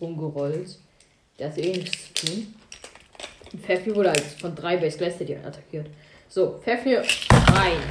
rumgerollt. 0.00 0.78
Der 1.38 1.50
hat 1.50 1.58
eh 1.58 1.72
nichts 1.72 2.12
zu 2.12 2.26
tun. 2.26 2.54
Pfeffi 3.62 3.94
wurde 3.94 4.10
als 4.10 4.34
von 4.34 4.54
drei 4.54 4.76
Base 4.76 4.98
gleichzeitig 4.98 5.38
attackiert. 5.38 5.86
So, 6.28 6.60
Pfeffi 6.62 6.98
rein. 7.54 7.82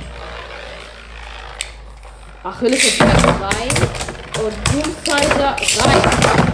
Achilles 2.43 2.99
hat 2.99 3.25
rein. 3.41 3.69
Und 4.43 4.53
Doomsizer 4.73 5.55
rein. 5.83 6.49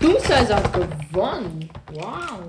Doomsizer 0.00 0.56
hat 0.56 0.72
gewonnen. 0.72 1.68
Wow. 1.92 2.40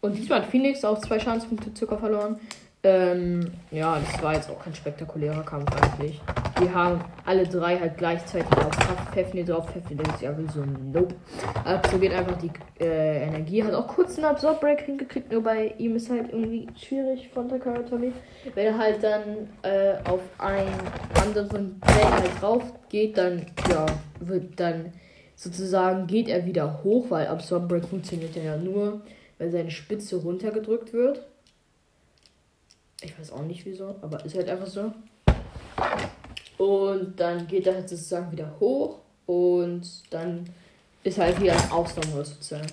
Und 0.00 0.16
diesmal 0.16 0.40
hat 0.40 0.50
Phoenix 0.50 0.84
auch 0.84 0.98
zwei 1.00 1.20
Schadenspunkte 1.20 1.70
circa 1.76 1.98
verloren. 1.98 2.40
Ähm, 2.82 3.52
ja, 3.70 3.98
das 3.98 4.22
war 4.22 4.34
jetzt 4.34 4.48
auch 4.48 4.58
kein 4.58 4.74
spektakulärer 4.74 5.42
Kampf 5.42 5.70
eigentlich. 5.82 6.18
Die 6.58 6.70
haben 6.70 7.04
alle 7.26 7.46
drei 7.46 7.78
halt 7.78 7.98
gleichzeitig 7.98 8.50
auf 8.56 8.74
Pfeffni 9.12 9.44
drauf. 9.44 9.70
Pfeffni 9.70 9.96
denkt 9.96 10.18
sich 10.18 10.26
aber 10.26 10.42
so, 10.50 10.64
nope. 10.64 11.14
Absorbiert 11.64 12.14
einfach 12.14 12.38
die 12.38 12.50
äh, 12.82 13.24
Energie. 13.24 13.62
Hat 13.62 13.74
auch 13.74 13.86
kurz 13.86 14.16
einen 14.16 14.24
Absorb-Break 14.26 14.80
hingekriegt, 14.80 15.30
nur 15.30 15.42
bei 15.42 15.74
ihm 15.76 15.96
ist 15.96 16.08
halt 16.08 16.32
irgendwie 16.32 16.68
schwierig 16.74 17.28
von 17.28 17.48
der 17.48 17.60
Tommy. 17.60 18.12
Wenn 18.54 18.66
er 18.66 18.78
halt 18.78 19.02
dann 19.02 19.50
äh, 19.60 19.96
auf 20.08 20.20
einen 20.38 20.72
anderen 21.22 21.78
Play 21.80 22.04
halt 22.04 22.40
drauf 22.40 22.62
geht, 22.88 23.18
dann, 23.18 23.44
ja, 23.68 23.84
wird 24.20 24.58
dann 24.58 24.92
sozusagen 25.36 26.06
geht 26.06 26.28
er 26.28 26.46
wieder 26.46 26.82
hoch, 26.82 27.06
weil 27.10 27.26
Absorb 27.26 27.68
Break 27.68 27.84
funktioniert 27.84 28.36
ja 28.36 28.56
nur, 28.56 29.02
wenn 29.36 29.50
seine 29.50 29.70
Spitze 29.70 30.16
runtergedrückt 30.16 30.94
wird. 30.94 31.26
Ich 33.02 33.18
weiß 33.18 33.32
auch 33.32 33.42
nicht 33.42 33.64
wieso, 33.64 33.96
aber 34.02 34.24
ist 34.24 34.34
halt 34.34 34.48
einfach 34.48 34.66
so. 34.66 34.92
Und 36.58 37.18
dann 37.18 37.46
geht 37.46 37.66
er 37.66 37.74
halt 37.74 37.88
sozusagen 37.88 38.30
wieder 38.32 38.54
hoch 38.60 38.98
und 39.26 39.86
dann 40.10 40.44
ist 41.02 41.18
halt 41.18 41.40
wieder 41.40 41.52
ein 41.52 41.70
Ausdauer 41.70 42.24
sozusagen. 42.24 42.66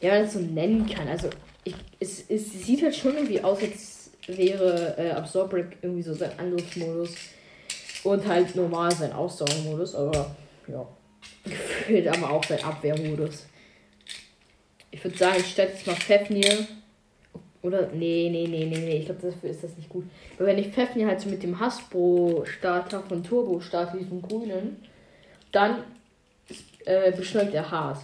Ja, 0.00 0.14
man 0.14 0.24
es 0.24 0.32
so 0.32 0.40
nennen 0.40 0.86
kann. 0.86 1.06
Also 1.06 1.30
ich, 1.64 1.76
es, 2.00 2.24
es 2.28 2.52
sieht 2.64 2.82
halt 2.82 2.96
schon 2.96 3.14
irgendwie 3.14 3.42
aus, 3.42 3.62
als 3.62 4.10
wäre 4.26 4.96
äh, 4.98 5.10
Absorb 5.12 5.50
Break 5.50 5.76
irgendwie 5.82 6.02
so 6.02 6.14
sein 6.14 6.36
Angriffsmodus 6.38 7.10
und 8.04 8.26
halt 8.26 8.56
normal 8.56 8.90
sein 8.92 9.12
Ausdauermodus, 9.12 9.94
aber 9.94 10.34
ja. 10.66 10.86
Gefühlt 11.44 12.06
aber 12.08 12.30
auch 12.30 12.44
sein 12.44 12.62
Abwehrmodus. 12.62 13.46
Ich 14.90 15.02
würde 15.02 15.16
sagen, 15.16 15.36
ich 15.38 15.50
stelle 15.50 15.70
jetzt 15.70 15.86
mal 15.86 15.96
Pfeffnir. 15.96 16.66
Oder? 17.62 17.88
Nee, 17.92 18.28
nee, 18.30 18.46
nee, 18.48 18.64
nee, 18.64 18.78
nee. 18.78 18.98
Ich 18.98 19.06
glaube, 19.06 19.22
dafür 19.22 19.50
ist 19.50 19.62
das 19.62 19.76
nicht 19.76 19.88
gut. 19.88 20.04
Weil 20.36 20.48
wenn 20.48 20.58
ich 20.58 20.68
Pfeffnir 20.68 21.06
halt 21.06 21.20
so 21.20 21.28
mit 21.30 21.42
dem 21.42 21.58
Hasbro-Starter 21.60 23.02
von 23.02 23.22
Turbo 23.22 23.60
starte, 23.60 23.98
diesem 23.98 24.20
grünen, 24.20 24.82
dann 25.52 25.84
äh, 26.84 27.12
beschleunigt 27.12 27.54
er 27.54 27.70
hart. 27.70 27.98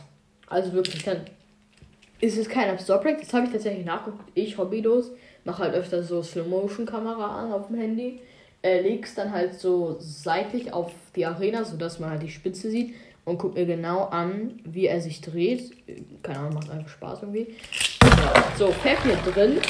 Also 0.46 0.72
wirklich, 0.72 1.02
dann 1.02 1.22
ist 2.20 2.38
es 2.38 2.48
kein 2.48 2.70
Absorb-Break. 2.70 3.20
Das 3.20 3.34
habe 3.34 3.46
ich 3.46 3.52
tatsächlich 3.52 3.84
nachgeguckt. 3.84 4.30
Ich, 4.34 4.56
hobbylos, 4.58 5.10
mache 5.44 5.64
halt 5.64 5.74
öfter 5.74 6.02
so 6.02 6.22
Slow-Motion-Kamera 6.22 7.42
an 7.42 7.52
auf 7.52 7.66
dem 7.66 7.76
Handy. 7.76 8.20
Äh, 8.62 8.80
legst 8.80 9.18
dann 9.18 9.32
halt 9.32 9.54
so 9.54 9.96
seitlich 10.00 10.72
auf 10.72 10.92
die 11.14 11.26
Arena, 11.26 11.64
sodass 11.64 12.00
man 12.00 12.10
halt 12.10 12.22
die 12.22 12.30
Spitze 12.30 12.70
sieht 12.70 12.94
und 13.28 13.38
guckt 13.38 13.54
mir 13.56 13.66
genau 13.66 14.04
an, 14.04 14.61
wie 14.64 14.87
er 14.87 15.00
sich 15.00 15.20
dreht. 15.20 15.73
Keine 16.23 16.38
Ahnung, 16.38 16.54
macht 16.54 16.70
einfach 16.70 16.88
Spaß 16.88 17.23
irgendwie. 17.23 17.54
So, 18.56 18.75
Pep 18.82 18.99
hier 19.02 19.16
drin. 19.32 19.61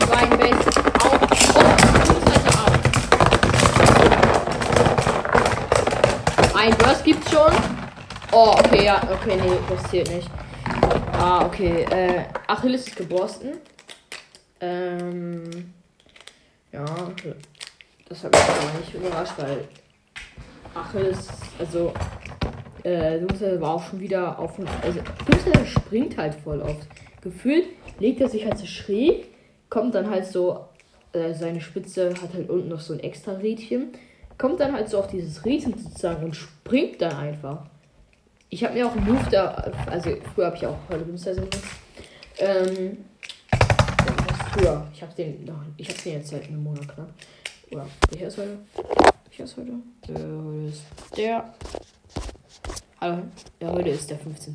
Zwei 0.00 0.26
Base 0.36 0.70
auf. 1.02 1.18
Oh, 6.54 6.58
Ein 6.58 6.74
Burst 6.78 7.04
gibt's 7.04 7.30
schon. 7.30 7.52
Oh, 8.32 8.54
okay, 8.58 8.84
ja, 8.86 9.02
okay, 9.12 9.36
nee, 9.36 9.58
das 9.68 9.90
zählt 9.90 10.10
nicht. 10.10 10.30
Ah, 11.12 11.44
okay. 11.44 11.82
Äh, 11.90 12.24
Achilles 12.46 12.88
ist 12.88 12.96
geborsten. 12.96 13.58
Ähm. 14.60 15.74
Ja, 16.72 16.84
das 18.08 18.24
hat 18.24 18.32
mich 18.32 18.40
aber 18.40 18.78
nicht 18.80 18.94
überrascht, 18.94 19.34
weil 19.36 19.68
Achilles, 20.74 21.28
also 21.58 21.92
äh, 22.82 23.18
Doomsday 23.20 23.60
war 23.60 23.74
auch 23.74 23.82
schon 23.82 24.00
wieder 24.00 24.38
auf 24.38 24.58
also 24.82 25.00
Doomsday 25.26 25.66
springt 25.66 26.16
halt 26.16 26.34
voll 26.34 26.60
oft. 26.60 26.86
Gefühlt 27.22 27.66
legt 27.98 28.20
er 28.20 28.28
sich 28.28 28.44
halt 28.44 28.58
so 28.58 28.66
schräg, 28.66 29.28
kommt 29.70 29.94
dann 29.94 30.10
halt 30.10 30.26
so, 30.26 30.66
äh, 31.12 31.32
seine 31.32 31.60
Spitze 31.60 32.10
hat 32.20 32.34
halt 32.34 32.50
unten 32.50 32.68
noch 32.68 32.80
so 32.80 32.92
ein 32.92 33.00
extra 33.00 33.32
Rädchen, 33.32 33.92
kommt 34.36 34.60
dann 34.60 34.72
halt 34.72 34.88
so 34.88 34.98
auf 34.98 35.06
dieses 35.06 35.44
Rädchen 35.44 35.78
sozusagen 35.78 36.24
und 36.24 36.34
springt 36.34 37.00
dann 37.00 37.16
einfach. 37.16 37.66
Ich 38.50 38.62
habe 38.62 38.74
mir 38.74 38.86
auch 38.86 38.94
einen 38.94 39.06
Move 39.06 39.24
da, 39.30 39.72
also 39.90 40.10
früher 40.34 40.46
habe 40.46 40.56
ich 40.56 40.66
auch 40.66 40.76
heute 40.90 41.04
Doomsday 41.04 41.34
benutzt. 41.34 41.64
Ähm, 42.38 42.98
früher, 44.52 44.86
ich 44.92 45.02
habe 45.02 45.14
den 45.14 45.50
ich 45.76 45.88
habe 45.88 45.98
den 46.02 46.12
jetzt 46.12 46.28
seit 46.28 46.48
einem 46.48 46.62
Monat 46.62 46.88
knapp. 46.88 47.08
Oder, 47.70 47.86
welcher 48.10 48.26
ist 48.26 48.38
heute? 48.38 48.58
Welcher 49.36 49.44
ist 49.44 49.56
heute? 49.56 49.72
Äh, 50.12 50.68
ist 50.68 50.84
der. 51.16 51.52
Hallo. 53.00 53.22
Ja, 53.58 53.72
heute 53.72 53.88
ist 53.88 54.08
der 54.08 54.18
15. 54.18 54.54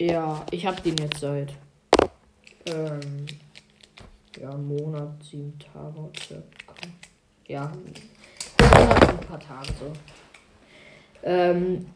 Ja, 0.00 0.44
ich 0.50 0.66
habe 0.66 0.80
den 0.80 0.96
jetzt 0.96 1.20
seit. 1.20 1.54
Ähm, 2.66 3.26
ja, 4.40 4.56
Monat, 4.56 5.22
sieben 5.22 5.56
Tage 5.56 6.10
circa. 6.20 6.42
Ja, 7.46 7.70
ein 7.70 8.80
Monat, 8.80 9.08
ein 9.08 9.20
paar 9.20 9.38
Tage 9.38 9.68
so. 9.78 9.92
Ähm, 11.22 11.86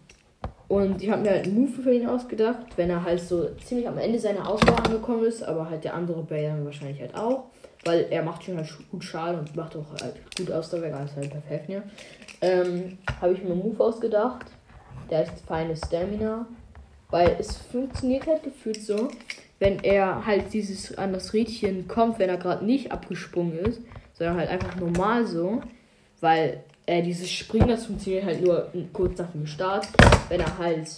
und 0.69 1.02
ich 1.02 1.11
habe 1.11 1.23
mir 1.23 1.31
halt 1.31 1.47
einen 1.47 1.57
Move 1.57 1.83
für 1.83 1.92
ihn 1.92 2.07
ausgedacht, 2.07 2.66
wenn 2.76 2.88
er 2.88 3.02
halt 3.02 3.19
so 3.19 3.52
ziemlich 3.57 3.88
am 3.88 3.99
Ende 3.99 4.21
seiner 4.21 4.49
Ausdauer 4.49 4.85
angekommen 4.85 5.25
ist, 5.25 5.42
aber 5.42 5.69
halt 5.69 5.83
der 5.83 5.95
andere 5.95 6.23
dann 6.23 6.64
wahrscheinlich 6.64 7.00
halt 7.00 7.16
auch. 7.16 7.51
Weil 7.85 8.07
er 8.11 8.23
macht 8.23 8.45
schon 8.45 8.57
halt 8.57 8.69
gut 8.91 9.03
Schaden 9.03 9.41
und 9.41 9.57
macht 9.57 9.77
auch 9.77 9.91
halt 10.01 10.15
gut 10.37 10.51
Ausdauer, 10.51 10.85
also 10.95 11.17
halt 11.17 11.31
perfekt, 11.31 11.69
ja. 11.69 11.83
Ähm, 12.41 12.99
habe 13.21 13.33
ich 13.33 13.43
mir 13.43 13.51
einen 13.51 13.61
Move 13.61 13.83
ausgedacht. 13.83 14.47
Der 15.11 15.19
heißt 15.19 15.45
Feine 15.47 15.77
Stamina. 15.77 16.47
Weil 17.11 17.37
es 17.39 17.57
funktioniert 17.57 18.27
halt 18.27 18.43
gefühlt 18.43 18.83
so, 18.83 19.09
wenn 19.59 19.81
er 19.81 20.25
halt 20.25 20.53
dieses 20.53 20.97
an 20.97 21.12
das 21.12 21.35
Rädchen 21.35 21.87
kommt, 21.87 22.19
wenn 22.19 22.31
er 22.31 22.39
gerade 22.39 22.65
nicht 22.65 22.91
abgesprungen 22.91 23.59
ist, 23.59 23.81
sondern 24.15 24.39
halt 24.39 24.49
einfach 24.49 24.77
normal 24.77 25.27
so. 25.27 25.61
Weil 26.21 26.62
äh, 26.87 27.03
dieses 27.03 27.31
Springen, 27.31 27.69
das 27.69 27.87
funktioniert 27.87 28.25
halt 28.25 28.43
nur 28.43 28.73
kurz 28.93 29.19
nach 29.19 29.31
dem 29.33 29.47
Start. 29.47 29.87
Wenn 30.29 30.41
er 30.41 30.59
halt 30.59 30.89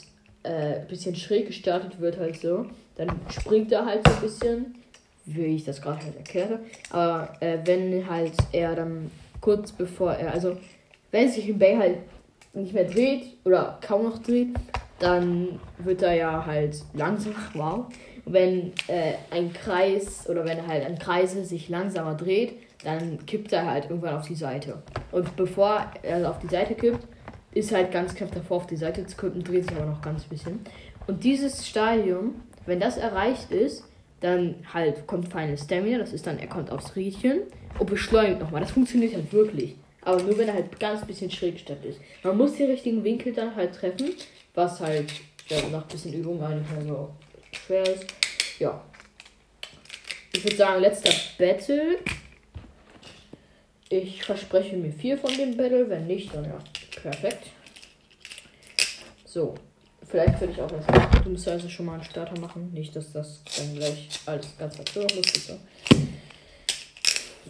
äh, 0.44 0.84
bisschen 0.86 1.16
schräg 1.16 1.46
gestartet 1.48 2.00
wird, 2.00 2.18
halt 2.18 2.38
so, 2.38 2.66
dann 2.96 3.08
springt 3.30 3.72
er 3.72 3.84
halt 3.84 4.06
so 4.06 4.14
ein 4.14 4.20
bisschen, 4.20 4.74
wie 5.26 5.56
ich 5.56 5.64
das 5.64 5.80
gerade 5.80 6.04
halt 6.04 6.16
erkläre. 6.16 6.60
Aber 6.90 7.32
äh, 7.40 7.58
wenn 7.64 8.08
halt 8.08 8.34
er 8.52 8.74
dann 8.74 9.10
kurz 9.40 9.72
bevor 9.72 10.12
er, 10.12 10.32
also 10.32 10.56
wenn 11.10 11.28
sich 11.28 11.48
ein 11.48 11.58
Bay 11.58 11.76
halt 11.76 11.98
nicht 12.54 12.74
mehr 12.74 12.84
dreht 12.84 13.36
oder 13.44 13.78
kaum 13.86 14.04
noch 14.04 14.18
dreht, 14.18 14.48
dann 14.98 15.60
wird 15.78 16.02
er 16.02 16.14
ja 16.14 16.46
halt 16.46 16.76
langsam, 16.94 17.34
wow. 17.54 17.86
wenn 18.24 18.72
äh, 18.88 19.14
ein 19.30 19.52
Kreis 19.52 20.28
oder 20.28 20.44
wenn 20.44 20.66
halt 20.66 20.84
ein 20.84 20.98
Kreise 20.98 21.44
sich 21.44 21.68
langsamer 21.68 22.14
dreht, 22.14 22.54
dann 22.84 23.24
kippt 23.26 23.52
er 23.52 23.66
halt 23.66 23.84
irgendwann 23.84 24.14
auf 24.14 24.26
die 24.26 24.34
Seite. 24.34 24.82
Und 25.10 25.36
bevor 25.36 25.86
er 26.02 26.28
auf 26.28 26.38
die 26.38 26.48
Seite 26.48 26.74
kippt, 26.74 27.06
ist 27.52 27.72
halt 27.72 27.92
ganz 27.92 28.14
knapp 28.14 28.32
davor 28.32 28.58
auf 28.58 28.66
die 28.66 28.76
Seite 28.76 29.06
zu 29.06 29.16
kippen, 29.16 29.42
dreht 29.42 29.68
sich 29.68 29.76
aber 29.76 29.86
noch 29.86 30.02
ganz 30.02 30.24
bisschen. 30.24 30.60
Und 31.06 31.22
dieses 31.24 31.66
Stadium, 31.66 32.34
wenn 32.66 32.80
das 32.80 32.96
erreicht 32.96 33.50
ist, 33.50 33.84
dann 34.24 34.54
halt 34.72 35.06
kommt 35.06 35.28
Final 35.28 35.58
Stamina, 35.58 35.98
das 35.98 36.14
ist 36.14 36.26
dann, 36.26 36.38
er 36.38 36.46
kommt 36.46 36.70
aufs 36.70 36.96
Rädchen 36.96 37.42
und 37.78 37.90
beschleunigt 37.90 38.40
nochmal. 38.40 38.62
Das 38.62 38.70
funktioniert 38.70 39.14
halt 39.14 39.30
wirklich. 39.32 39.74
Aber 40.00 40.22
nur 40.22 40.38
wenn 40.38 40.48
er 40.48 40.54
halt 40.54 40.80
ganz 40.80 41.06
bisschen 41.06 41.30
schräg 41.30 41.58
statt 41.58 41.84
ist. 41.84 42.00
Man 42.22 42.36
muss 42.36 42.56
den 42.56 42.70
richtigen 42.70 43.04
Winkel 43.04 43.32
dann 43.32 43.54
halt 43.54 43.74
treffen, 43.74 44.14
was 44.54 44.80
halt 44.80 45.12
ja, 45.48 45.58
nach 45.70 45.82
ein 45.82 45.88
bisschen 45.88 46.14
Übung 46.14 46.42
eigentlich 46.42 46.68
halt 46.70 46.86
so 46.86 47.10
schwer 47.52 47.82
ist. 47.82 48.06
Ja. 48.58 48.82
Ich 50.32 50.42
würde 50.42 50.56
sagen, 50.56 50.80
letzter 50.80 51.12
Battle. 51.38 51.98
Ich 53.90 54.24
verspreche 54.24 54.76
mir 54.76 54.90
vier 54.90 55.18
von 55.18 55.36
dem 55.36 55.56
Battle, 55.56 55.88
wenn 55.88 56.06
nicht, 56.06 56.34
dann 56.34 56.44
ja, 56.44 56.58
perfekt. 57.02 57.50
So, 59.26 59.54
vielleicht 60.14 60.40
würde 60.40 60.52
ich 60.52 60.62
auch 60.62 60.70
das 60.70 61.24
Du 61.24 61.30
musst 61.30 61.48
also 61.48 61.68
schon 61.68 61.86
mal 61.86 61.94
einen 61.94 62.04
Starter 62.04 62.38
machen, 62.38 62.70
nicht, 62.72 62.94
dass 62.94 63.12
das 63.12 63.40
dann 63.56 63.74
gleich 63.74 64.08
alles 64.26 64.46
ganz 64.56 64.76
verzögert 64.76 65.12
muss. 65.16 65.46
So. 65.46 65.58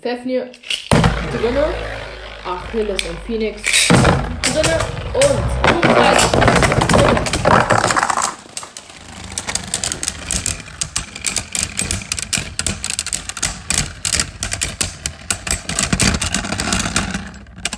Pfeffnir 0.00 0.50
drinne, 1.30 1.66
Achilles 2.46 3.02
und 3.02 3.18
Phoenix 3.26 3.60
drinne 4.42 4.78
und 5.12 5.82
drinne. 5.82 6.24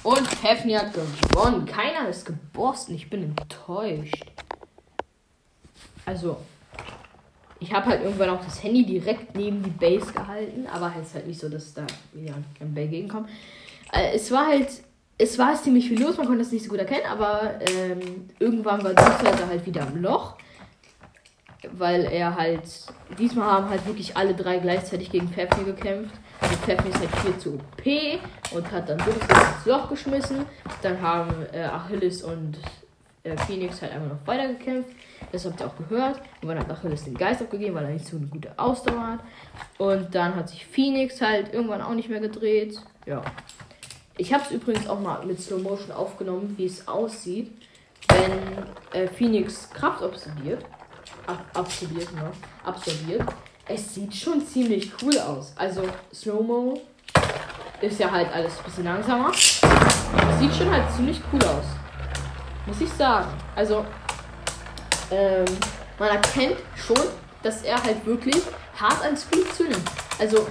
Und 0.04 0.44
Heffni 0.44 0.74
hat 0.74 0.92
gewonnen. 0.94 1.66
Keiner 1.66 2.08
ist 2.08 2.24
gebossen. 2.24 2.94
Ich 2.94 3.10
bin 3.10 3.24
enttäuscht. 3.24 4.35
Also, 6.06 6.38
ich 7.58 7.72
habe 7.72 7.86
halt 7.86 8.02
irgendwann 8.02 8.30
auch 8.30 8.44
das 8.44 8.62
Handy 8.62 8.84
direkt 8.84 9.34
neben 9.36 9.62
die 9.62 9.70
Base 9.70 10.12
gehalten, 10.12 10.66
aber 10.72 10.92
ist 11.00 11.14
halt 11.14 11.26
nicht 11.26 11.40
so, 11.40 11.48
dass 11.48 11.74
da 11.74 11.86
wieder 12.12 12.34
ein 12.60 12.74
Ball 12.74 12.88
gegenkommt. 12.88 13.28
Äh, 13.92 14.14
es 14.14 14.30
war 14.30 14.46
halt, 14.46 14.68
es 15.18 15.38
war 15.38 15.54
ziemlich 15.54 15.88
viel 15.88 16.00
los, 16.00 16.16
man 16.16 16.26
konnte 16.26 16.42
das 16.42 16.52
nicht 16.52 16.64
so 16.64 16.70
gut 16.70 16.78
erkennen, 16.78 17.06
aber 17.10 17.54
ähm, 17.60 18.28
irgendwann 18.38 18.82
war 18.84 18.90
Süßleiter 18.90 19.48
halt 19.48 19.64
wieder 19.66 19.86
im 19.86 20.02
Loch, 20.02 20.36
weil 21.72 22.04
er 22.04 22.36
halt, 22.36 22.62
diesmal 23.18 23.50
haben 23.50 23.68
halt 23.70 23.86
wirklich 23.86 24.16
alle 24.16 24.34
drei 24.34 24.58
gleichzeitig 24.58 25.10
gegen 25.10 25.28
Pfeffi 25.28 25.64
gekämpft. 25.64 26.14
Also 26.40 26.54
Pfeffi 26.56 26.88
ist 26.88 27.00
halt 27.00 27.16
viel 27.16 27.38
zu 27.38 27.54
OP 27.54 28.54
und 28.54 28.70
hat 28.70 28.88
dann 28.88 28.98
wirklich 28.98 29.28
ins 29.28 29.64
Loch 29.64 29.88
geschmissen. 29.88 30.44
Dann 30.82 31.00
haben 31.00 31.32
äh, 31.52 31.62
Achilles 31.62 32.22
und 32.22 32.58
äh, 33.26 33.36
Phoenix 33.46 33.82
halt 33.82 33.92
einfach 33.92 34.08
noch 34.08 34.26
weiter 34.26 34.48
gekämpft. 34.48 34.90
Das 35.32 35.44
habt 35.44 35.60
ihr 35.60 35.66
auch 35.66 35.76
gehört. 35.76 36.20
Und 36.42 36.48
dann 36.48 36.58
hat 36.58 36.70
Achilles 36.70 37.04
den 37.04 37.14
Geist 37.14 37.42
aufgegeben, 37.42 37.74
weil 37.74 37.84
er 37.84 37.90
nicht 37.90 38.06
so 38.06 38.16
eine 38.16 38.26
gute 38.26 38.56
Ausdauer 38.56 39.06
hat. 39.06 39.20
Und 39.78 40.14
dann 40.14 40.34
hat 40.36 40.48
sich 40.48 40.64
Phoenix 40.64 41.20
halt 41.20 41.52
irgendwann 41.52 41.82
auch 41.82 41.94
nicht 41.94 42.08
mehr 42.08 42.20
gedreht. 42.20 42.80
Ja. 43.04 43.22
Ich 44.16 44.32
habe 44.32 44.44
es 44.44 44.50
übrigens 44.50 44.88
auch 44.88 45.00
mal 45.00 45.24
mit 45.26 45.40
Slow 45.40 45.60
Motion 45.60 45.92
aufgenommen, 45.92 46.54
wie 46.56 46.66
es 46.66 46.88
aussieht, 46.88 47.50
wenn 48.08 49.02
äh, 49.02 49.08
Phoenix 49.08 49.68
Kraft 49.70 50.02
absorbiert. 50.02 50.64
Ab 51.26 51.44
absorbiert, 51.54 52.12
ne? 52.14 52.30
Absorbiert. 52.64 53.22
Es 53.68 53.94
sieht 53.94 54.14
schon 54.14 54.46
ziemlich 54.46 54.92
cool 55.02 55.18
aus. 55.18 55.52
Also 55.56 55.82
Slow-Mo 56.14 56.80
ist 57.80 57.98
ja 57.98 58.10
halt 58.10 58.32
alles 58.32 58.58
ein 58.58 58.64
bisschen 58.64 58.84
langsamer. 58.84 59.32
Sieht 59.34 60.54
schon 60.54 60.70
halt 60.70 60.84
ziemlich 60.94 61.20
cool 61.32 61.42
aus. 61.42 61.64
Muss 62.66 62.80
ich 62.80 62.92
sagen. 62.92 63.28
Also, 63.54 63.84
ähm, 65.10 65.44
man 65.98 66.08
erkennt 66.08 66.56
schon, 66.74 66.98
dass 67.42 67.62
er 67.62 67.82
halt 67.82 68.04
wirklich 68.04 68.42
hart 68.76 69.04
an 69.04 69.16
Speed 69.16 69.54
zündet. 69.54 69.80
Also, 70.18 70.46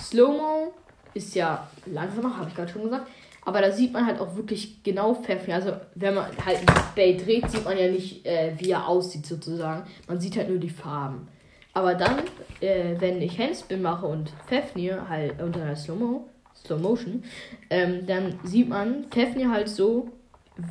Slow-Mo 0.00 0.72
ist 1.12 1.34
ja 1.34 1.68
langsamer, 1.86 2.36
habe 2.36 2.48
ich 2.48 2.56
gerade 2.56 2.72
schon 2.72 2.84
gesagt. 2.84 3.08
Aber 3.44 3.60
da 3.60 3.70
sieht 3.70 3.92
man 3.92 4.06
halt 4.06 4.20
auch 4.20 4.36
wirklich 4.36 4.82
genau 4.82 5.14
Pfeffer. 5.14 5.54
Also, 5.54 5.72
wenn 5.94 6.14
man 6.14 6.26
halt 6.44 6.58
ein 6.60 6.74
Bay 6.94 7.16
dreht, 7.16 7.50
sieht 7.50 7.64
man 7.64 7.76
ja 7.76 7.88
nicht, 7.88 8.24
äh, 8.24 8.54
wie 8.58 8.70
er 8.70 8.88
aussieht, 8.88 9.26
sozusagen. 9.26 9.84
Man 10.08 10.20
sieht 10.20 10.36
halt 10.36 10.48
nur 10.48 10.58
die 10.58 10.70
Farben. 10.70 11.28
Aber 11.72 11.94
dann, 11.94 12.20
äh, 12.60 12.94
wenn 12.98 13.20
ich 13.22 13.38
Handspin 13.38 13.82
mache 13.82 14.06
und 14.06 14.32
Pfeffnir 14.46 15.08
halt 15.08 15.40
unter 15.40 15.60
der 15.60 15.76
Slow-Mo, 15.76 16.28
Slow 16.54 16.80
Motion, 16.80 17.24
ähm, 17.70 18.06
dann 18.06 18.38
sieht 18.44 18.68
man 18.68 19.04
Pfeffnir 19.10 19.50
halt 19.50 19.68
so, 19.68 20.10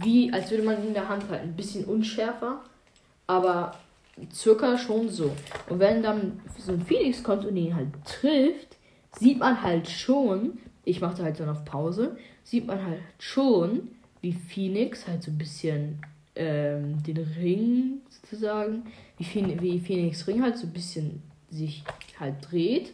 wie 0.01 0.31
als 0.31 0.51
würde 0.51 0.63
man 0.63 0.81
ihn 0.81 0.89
in 0.89 0.93
der 0.93 1.09
Hand 1.09 1.29
halten. 1.29 1.49
Ein 1.49 1.55
bisschen 1.55 1.85
unschärfer, 1.85 2.61
aber 3.27 3.75
circa 4.33 4.77
schon 4.77 5.09
so. 5.09 5.35
Und 5.69 5.79
wenn 5.79 6.03
dann 6.03 6.39
so 6.57 6.73
ein 6.73 6.81
Phoenix 6.81 7.23
kommt 7.23 7.45
und 7.45 7.55
ihn 7.55 7.75
halt 7.75 7.89
trifft, 8.05 8.77
sieht 9.17 9.39
man 9.39 9.61
halt 9.61 9.87
schon, 9.89 10.59
ich 10.83 11.01
machte 11.01 11.23
halt 11.23 11.39
dann 11.39 11.49
auf 11.49 11.65
Pause, 11.65 12.17
sieht 12.43 12.67
man 12.67 12.85
halt 12.85 12.99
schon, 13.17 13.89
wie 14.21 14.33
Phoenix 14.33 15.07
halt 15.07 15.23
so 15.23 15.31
ein 15.31 15.37
bisschen 15.37 15.99
ähm, 16.35 17.01
den 17.03 17.17
Ring 17.17 18.01
sozusagen, 18.09 18.83
wie, 19.17 19.23
Phoenix, 19.23 19.61
wie 19.61 19.79
Phoenix 19.79 20.27
Ring 20.27 20.41
halt 20.41 20.57
so 20.57 20.67
ein 20.67 20.73
bisschen 20.73 21.21
sich 21.49 21.83
halt 22.19 22.35
dreht. 22.49 22.93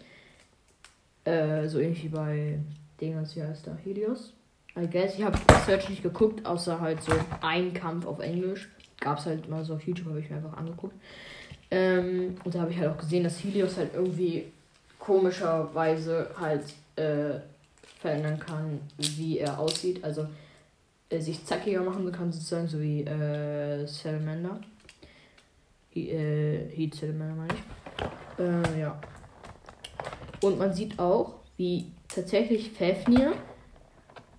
Äh, 1.24 1.68
so 1.68 1.80
ähnlich 1.80 2.04
wie 2.04 2.10
bei 2.10 2.60
Dingers, 3.02 3.36
wie 3.36 3.44
heißt 3.44 3.68
da? 3.68 3.76
Helios. 3.84 4.34
I 4.78 4.88
guess. 4.88 5.16
Ich 5.18 5.24
habe 5.24 5.38
Search 5.66 5.90
nicht 5.90 6.04
geguckt, 6.04 6.46
außer 6.46 6.80
halt 6.82 7.02
so 7.02 7.14
ein 7.42 7.74
Kampf 7.74 8.06
auf 8.06 8.20
Englisch. 8.20 8.70
Gab 9.00 9.20
es 9.20 9.26
halt 9.26 9.50
mal 9.50 9.64
so 9.64 9.76
auf 9.76 9.84
YouTube, 9.84 10.08
habe 10.08 10.20
ich 10.20 10.30
mir 10.30 10.38
einfach 10.38 10.58
angeguckt. 10.58 10.96
Ähm, 11.72 12.36
und 12.44 12.54
da 12.54 12.62
habe 12.62 12.72
ich 12.72 12.78
halt 12.78 12.90
auch 12.90 12.98
gesehen, 12.98 13.24
dass 13.24 13.44
Helios 13.44 13.78
halt 13.78 13.94
irgendwie 13.94 14.46
komischerweise 15.00 16.30
halt 16.40 16.64
äh, 16.96 17.40
verändern 18.00 18.40
kann, 18.40 18.80
wie 18.98 19.40
er 19.40 19.60
aussieht. 19.60 20.04
Also 20.04 20.28
äh, 21.10 21.20
sich 21.20 21.46
zackiger 21.46 21.82
machen 21.82 22.12
kann, 22.12 22.32
sozusagen, 22.32 22.68
so 22.68 22.80
wie 22.82 23.02
äh, 23.02 23.86
Salamander. 23.88 24.60
He, 25.92 26.10
äh, 26.10 26.70
Heat 26.76 26.96
Salamander 26.96 27.36
meine 27.36 27.54
ich. 27.54 28.76
Äh, 28.76 28.82
ja. 28.82 29.00
Und 30.42 30.60
man 30.60 30.74
sieht 30.74 31.00
auch, 31.00 31.36
wie 31.58 31.92
tatsächlich 32.08 32.72
Fafnir 32.72 33.34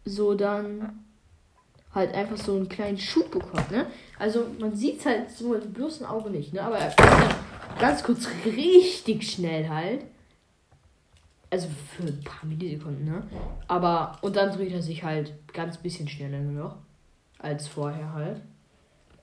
so 0.07 0.35
dann 0.35 1.05
halt 1.92 2.14
einfach 2.14 2.37
so 2.37 2.55
einen 2.55 2.69
kleinen 2.69 2.99
Schub 2.99 3.31
bekommt, 3.31 3.71
ne? 3.71 3.87
Also 4.19 4.47
man 4.61 4.75
sieht 4.75 5.01
es 5.01 5.07
halt 5.07 5.31
so 5.31 5.49
mit 5.49 5.64
dem 5.64 5.73
bloßen 5.73 6.07
Auge 6.07 6.31
nicht, 6.31 6.53
ne? 6.53 6.62
Aber 6.62 6.79
er 6.79 6.88
ist 6.88 6.99
dann 6.99 7.35
ganz 7.81 8.03
kurz 8.03 8.29
richtig 8.45 9.29
schnell 9.29 9.69
halt. 9.69 10.05
Also 11.51 11.69
für 11.97 12.05
ein 12.05 12.23
paar 12.23 12.49
Millisekunden, 12.49 13.05
ne? 13.05 13.23
Aber, 13.66 14.19
und 14.21 14.37
dann 14.37 14.53
dreht 14.53 14.73
er 14.73 14.83
sich 14.83 15.03
halt 15.03 15.33
ganz 15.53 15.79
bisschen 15.79 16.09
schneller 16.09 16.38
nur 16.38 16.64
noch. 16.64 16.77
Als 17.38 17.66
vorher 17.66 18.12
halt. 18.12 18.40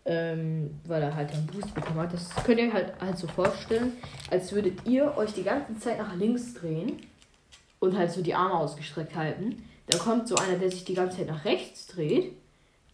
Ähm, 0.05 0.79
weil 0.85 1.01
er 1.01 1.15
halt 1.15 1.31
einen 1.31 1.47
Boost 1.47 1.73
bekommen 1.73 1.99
hat. 1.99 2.13
Das 2.13 2.29
könnt 2.43 2.59
ihr 2.59 2.73
halt, 2.73 2.93
halt 2.99 3.17
so 3.17 3.27
vorstellen, 3.27 3.93
als 4.29 4.51
würdet 4.51 4.85
ihr 4.85 5.15
euch 5.15 5.33
die 5.33 5.43
ganze 5.43 5.77
Zeit 5.79 5.97
nach 5.97 6.15
links 6.15 6.53
drehen 6.55 6.97
und 7.79 7.97
halt 7.97 8.11
so 8.11 8.21
die 8.21 8.33
Arme 8.33 8.55
ausgestreckt 8.55 9.15
halten. 9.15 9.63
Da 9.87 9.97
kommt 9.97 10.27
so 10.27 10.35
einer, 10.35 10.57
der 10.57 10.71
sich 10.71 10.85
die 10.85 10.93
ganze 10.93 11.17
Zeit 11.17 11.27
nach 11.27 11.45
rechts 11.45 11.87
dreht 11.87 12.33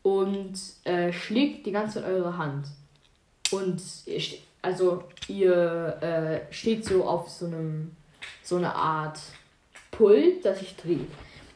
und 0.02 0.54
äh, 0.86 1.12
schlägt 1.14 1.66
die 1.66 1.72
ganze 1.72 2.02
Zeit 2.02 2.10
eure 2.10 2.38
Hand. 2.38 2.68
Und 3.52 3.82
also 4.62 5.04
ihr 5.28 5.98
äh, 6.02 6.54
steht 6.54 6.86
so 6.86 7.04
auf 7.04 7.30
so 7.30 7.46
einem 7.46 7.96
so 8.44 8.58
eine 8.58 8.74
Art 8.74 9.20
Pult, 9.92 10.44
das 10.44 10.60
sich 10.60 10.76
dreht. 10.76 11.10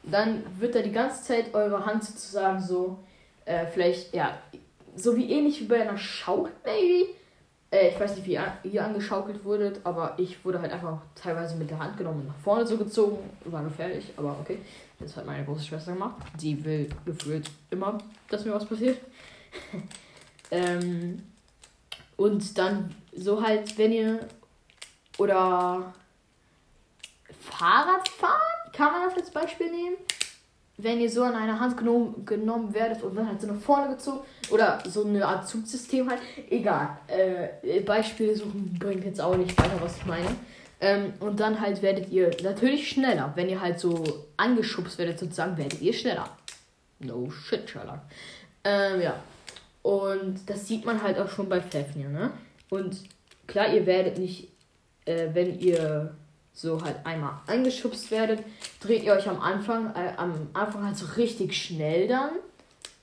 Dann 0.03 0.43
wird 0.59 0.75
da 0.75 0.81
die 0.81 0.91
ganze 0.91 1.23
Zeit 1.23 1.53
eure 1.53 1.85
Hand 1.85 2.03
sozusagen 2.03 2.61
so 2.61 2.99
äh, 3.45 3.65
vielleicht 3.67 4.13
ja 4.13 4.37
so 4.95 5.15
wie 5.15 5.31
ähnlich 5.31 5.61
wie 5.61 5.65
bei 5.65 5.81
einer 5.81 5.97
Schaukel 5.97 6.53
maybe. 6.65 7.09
Äh, 7.73 7.89
ich 7.89 7.99
weiß 7.99 8.15
nicht, 8.15 8.27
wie 8.27 8.37
ihr 8.69 8.85
angeschaukelt 8.85 9.43
wurdet, 9.43 9.81
aber 9.83 10.13
ich 10.17 10.45
wurde 10.45 10.61
halt 10.61 10.71
einfach 10.71 10.99
teilweise 11.15 11.55
mit 11.55 11.71
der 11.71 11.79
Hand 11.79 11.97
genommen 11.97 12.21
und 12.21 12.27
nach 12.27 12.37
vorne 12.43 12.67
so 12.67 12.77
gezogen. 12.77 13.17
War 13.45 13.63
gefährlich, 13.63 14.13
aber 14.15 14.37
okay. 14.39 14.59
Das 14.99 15.17
hat 15.17 15.25
meine 15.25 15.43
große 15.43 15.65
Schwester 15.65 15.93
gemacht. 15.93 16.15
Die 16.39 16.63
will 16.63 16.87
gefühlt 17.03 17.49
immer, 17.71 17.97
dass 18.29 18.45
mir 18.45 18.53
was 18.53 18.65
passiert. 18.65 18.99
ähm, 20.51 21.23
und 22.15 22.57
dann 22.57 22.93
so 23.11 23.41
halt, 23.41 23.75
wenn 23.77 23.91
ihr 23.91 24.19
oder 25.17 25.93
Fahrrad 27.41 28.07
fahren, 28.07 28.71
kann 28.71 28.91
man 28.91 29.09
das 29.09 29.17
als 29.17 29.31
Beispiel 29.31 29.71
nehmen. 29.71 29.97
Wenn 30.83 30.99
ihr 30.99 31.09
so 31.09 31.23
an 31.23 31.33
einer 31.33 31.59
Hand 31.59 31.77
genommen, 31.77 32.25
genommen 32.25 32.73
werdet 32.73 33.01
und 33.03 33.15
dann 33.15 33.27
halt 33.27 33.41
so 33.41 33.47
nach 33.47 33.59
vorne 33.59 33.95
gezogen 33.95 34.19
oder 34.51 34.83
so 34.85 35.05
eine 35.05 35.25
Art 35.25 35.47
Zugsystem 35.47 36.09
halt, 36.09 36.19
egal. 36.49 36.97
Äh, 37.07 37.79
Beispiele 37.81 38.35
suchen 38.35 38.77
bringt 38.77 39.05
jetzt 39.05 39.21
auch 39.21 39.35
nicht 39.37 39.57
weiter, 39.57 39.79
was 39.79 39.97
ich 39.97 40.05
meine. 40.05 40.27
Ähm, 40.81 41.13
und 41.21 41.39
dann 41.39 41.61
halt 41.61 41.81
werdet 41.81 42.11
ihr 42.11 42.29
natürlich 42.43 42.89
schneller. 42.89 43.31
Wenn 43.35 43.47
ihr 43.47 43.61
halt 43.61 43.79
so 43.79 44.03
angeschubst 44.35 44.97
werdet, 44.97 45.17
sozusagen, 45.17 45.57
werdet 45.57 45.81
ihr 45.81 45.93
schneller. 45.93 46.29
No 46.99 47.31
shit, 47.31 47.69
Sherlock. 47.69 47.99
Ähm, 48.65 49.01
ja. 49.01 49.15
Und 49.81 50.49
das 50.49 50.67
sieht 50.67 50.85
man 50.85 51.01
halt 51.01 51.17
auch 51.17 51.29
schon 51.29 51.47
bei 51.47 51.61
Fafnir, 51.61 52.09
ne? 52.09 52.31
Und 52.69 52.97
klar, 53.47 53.73
ihr 53.73 53.85
werdet 53.85 54.17
nicht, 54.17 54.49
äh, 55.05 55.27
wenn 55.33 55.59
ihr 55.59 56.15
so 56.53 56.81
halt 56.83 56.97
einmal 57.03 57.33
angeschubst 57.47 58.11
werdet, 58.11 58.39
dreht 58.79 59.03
ihr 59.03 59.13
euch 59.13 59.27
am 59.27 59.41
Anfang, 59.41 59.93
äh, 59.95 60.13
am 60.17 60.33
Anfang 60.53 60.85
halt 60.85 60.97
so 60.97 61.07
richtig 61.17 61.55
schnell 61.57 62.07
dann. 62.07 62.29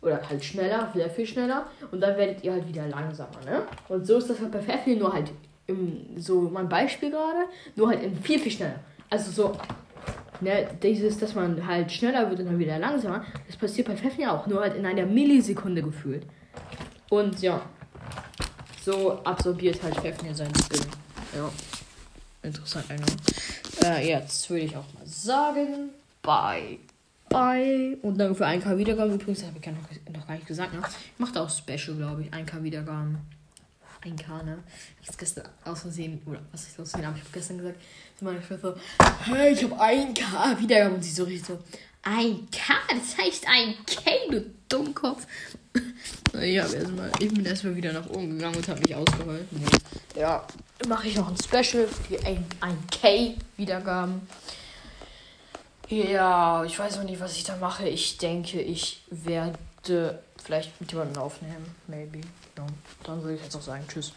Oder 0.02 0.26
halt 0.30 0.42
schneller, 0.42 0.90
sehr 0.94 1.10
viel 1.10 1.26
schneller. 1.26 1.66
Und 1.90 2.00
dann 2.00 2.16
werdet 2.16 2.42
ihr 2.42 2.52
halt 2.52 2.66
wieder 2.66 2.86
langsamer, 2.88 3.40
ne? 3.44 3.62
Und 3.88 4.06
so 4.06 4.16
ist 4.16 4.30
das 4.30 4.40
halt 4.40 4.50
bei 4.50 4.62
Fafnir 4.62 4.96
nur 4.96 5.12
halt 5.12 5.30
im, 5.66 6.06
so 6.16 6.42
mein 6.42 6.68
Beispiel 6.68 7.10
gerade, 7.10 7.44
nur 7.76 7.88
halt 7.88 8.02
in 8.02 8.16
viel, 8.16 8.38
viel 8.38 8.52
schneller. 8.52 8.80
Also 9.10 9.30
so, 9.30 9.56
ne, 10.40 10.68
dieses, 10.82 11.18
dass 11.18 11.34
man 11.34 11.66
halt 11.66 11.92
schneller 11.92 12.30
wird 12.30 12.40
und 12.40 12.46
dann 12.46 12.58
wieder 12.58 12.78
langsamer, 12.78 13.24
das 13.46 13.56
passiert 13.56 13.88
bei 13.88 13.96
ja 14.16 14.34
auch, 14.34 14.46
nur 14.46 14.60
halt 14.60 14.74
in 14.74 14.86
einer 14.86 15.04
Millisekunde 15.04 15.82
gefühlt. 15.82 16.24
Und 17.10 17.40
ja, 17.42 17.60
so 18.82 19.20
absorbiert 19.24 19.82
halt 19.82 20.02
ja 20.02 20.34
seinen 20.34 20.54
Skill. 20.54 20.86
Ja, 21.36 21.50
interessant 22.42 22.86
eigentlich. 22.90 23.16
Äh, 23.84 24.08
jetzt 24.08 24.48
würde 24.50 24.64
ich 24.64 24.76
auch 24.76 24.92
mal 24.94 25.06
sagen, 25.06 25.90
bye. 26.22 26.78
Bye. 27.28 27.96
Und 28.02 28.18
danke 28.18 28.34
für 28.34 28.46
1K 28.46 28.76
Wiedergaben. 28.76 29.14
Übrigens 29.14 29.44
habe 29.44 29.58
ich 29.60 29.66
noch, 29.66 30.14
noch 30.14 30.26
gar 30.26 30.34
nicht 30.34 30.46
gesagt, 30.46 30.74
ne? 30.74 30.82
Ich 31.14 31.18
mache 31.18 31.32
da 31.32 31.44
auch 31.44 31.50
Special, 31.50 31.96
glaube 31.96 32.22
ich. 32.22 32.32
1K 32.32 32.62
Wiedergaben. 32.62 33.18
1K, 34.02 34.42
ne? 34.42 34.58
Ich 35.02 35.08
habe 35.08 35.18
gestern 35.18 35.48
aus 35.64 35.80
Versehen, 35.82 36.20
oder 36.26 36.40
was 36.52 36.62
ist 36.62 36.80
aus 36.80 36.90
Versehen, 36.90 37.04
aber 37.06 37.16
ich 37.16 37.22
habe 37.22 37.32
gestern 37.32 37.58
gesagt 37.58 37.76
zu 38.18 38.24
meiner 38.24 38.42
Schwester, 38.42 38.76
hey, 39.24 39.52
ich 39.52 39.62
habe 39.62 39.74
1K 39.74 40.60
Wiedergaben 40.60 40.96
und 40.96 41.02
sie 41.02 41.10
so 41.10 41.24
richtig 41.24 41.46
so, 41.46 41.58
1K, 42.04 42.72
das 42.88 43.18
heißt 43.18 43.46
1K, 43.48 44.30
du 44.30 44.46
Dummkopf. 44.68 45.26
ich, 46.40 46.58
hab 46.58 46.72
erst 46.72 46.92
mal, 46.92 47.10
ich 47.18 47.32
bin 47.32 47.44
erstmal 47.44 47.76
wieder 47.76 47.92
nach 47.92 48.08
oben 48.08 48.30
gegangen 48.30 48.56
und 48.56 48.68
habe 48.68 48.80
mich 48.80 48.94
ausgeheult. 48.94 49.46
Ja, 50.16 50.46
mache 50.88 51.08
ich 51.08 51.16
noch 51.16 51.28
ein 51.28 51.36
Special 51.36 51.86
für 51.86 52.18
1K 52.18 53.34
Wiedergaben. 53.56 54.22
Ja, 55.88 56.64
ich 56.64 56.78
weiß 56.78 56.96
noch 56.96 57.04
nicht, 57.04 57.20
was 57.20 57.36
ich 57.36 57.44
da 57.44 57.56
mache. 57.56 57.88
Ich 57.88 58.18
denke, 58.18 58.60
ich 58.60 59.02
werde 59.10 60.22
vielleicht 60.42 60.80
mit 60.80 60.92
jemandem 60.92 61.20
aufnehmen. 61.20 61.74
Maybe. 61.88 62.20
Ja, 62.56 62.66
dann 63.04 63.22
würde 63.22 63.36
ich 63.36 63.42
jetzt 63.42 63.56
auch 63.56 63.62
sagen, 63.62 63.84
tschüss. 63.88 64.12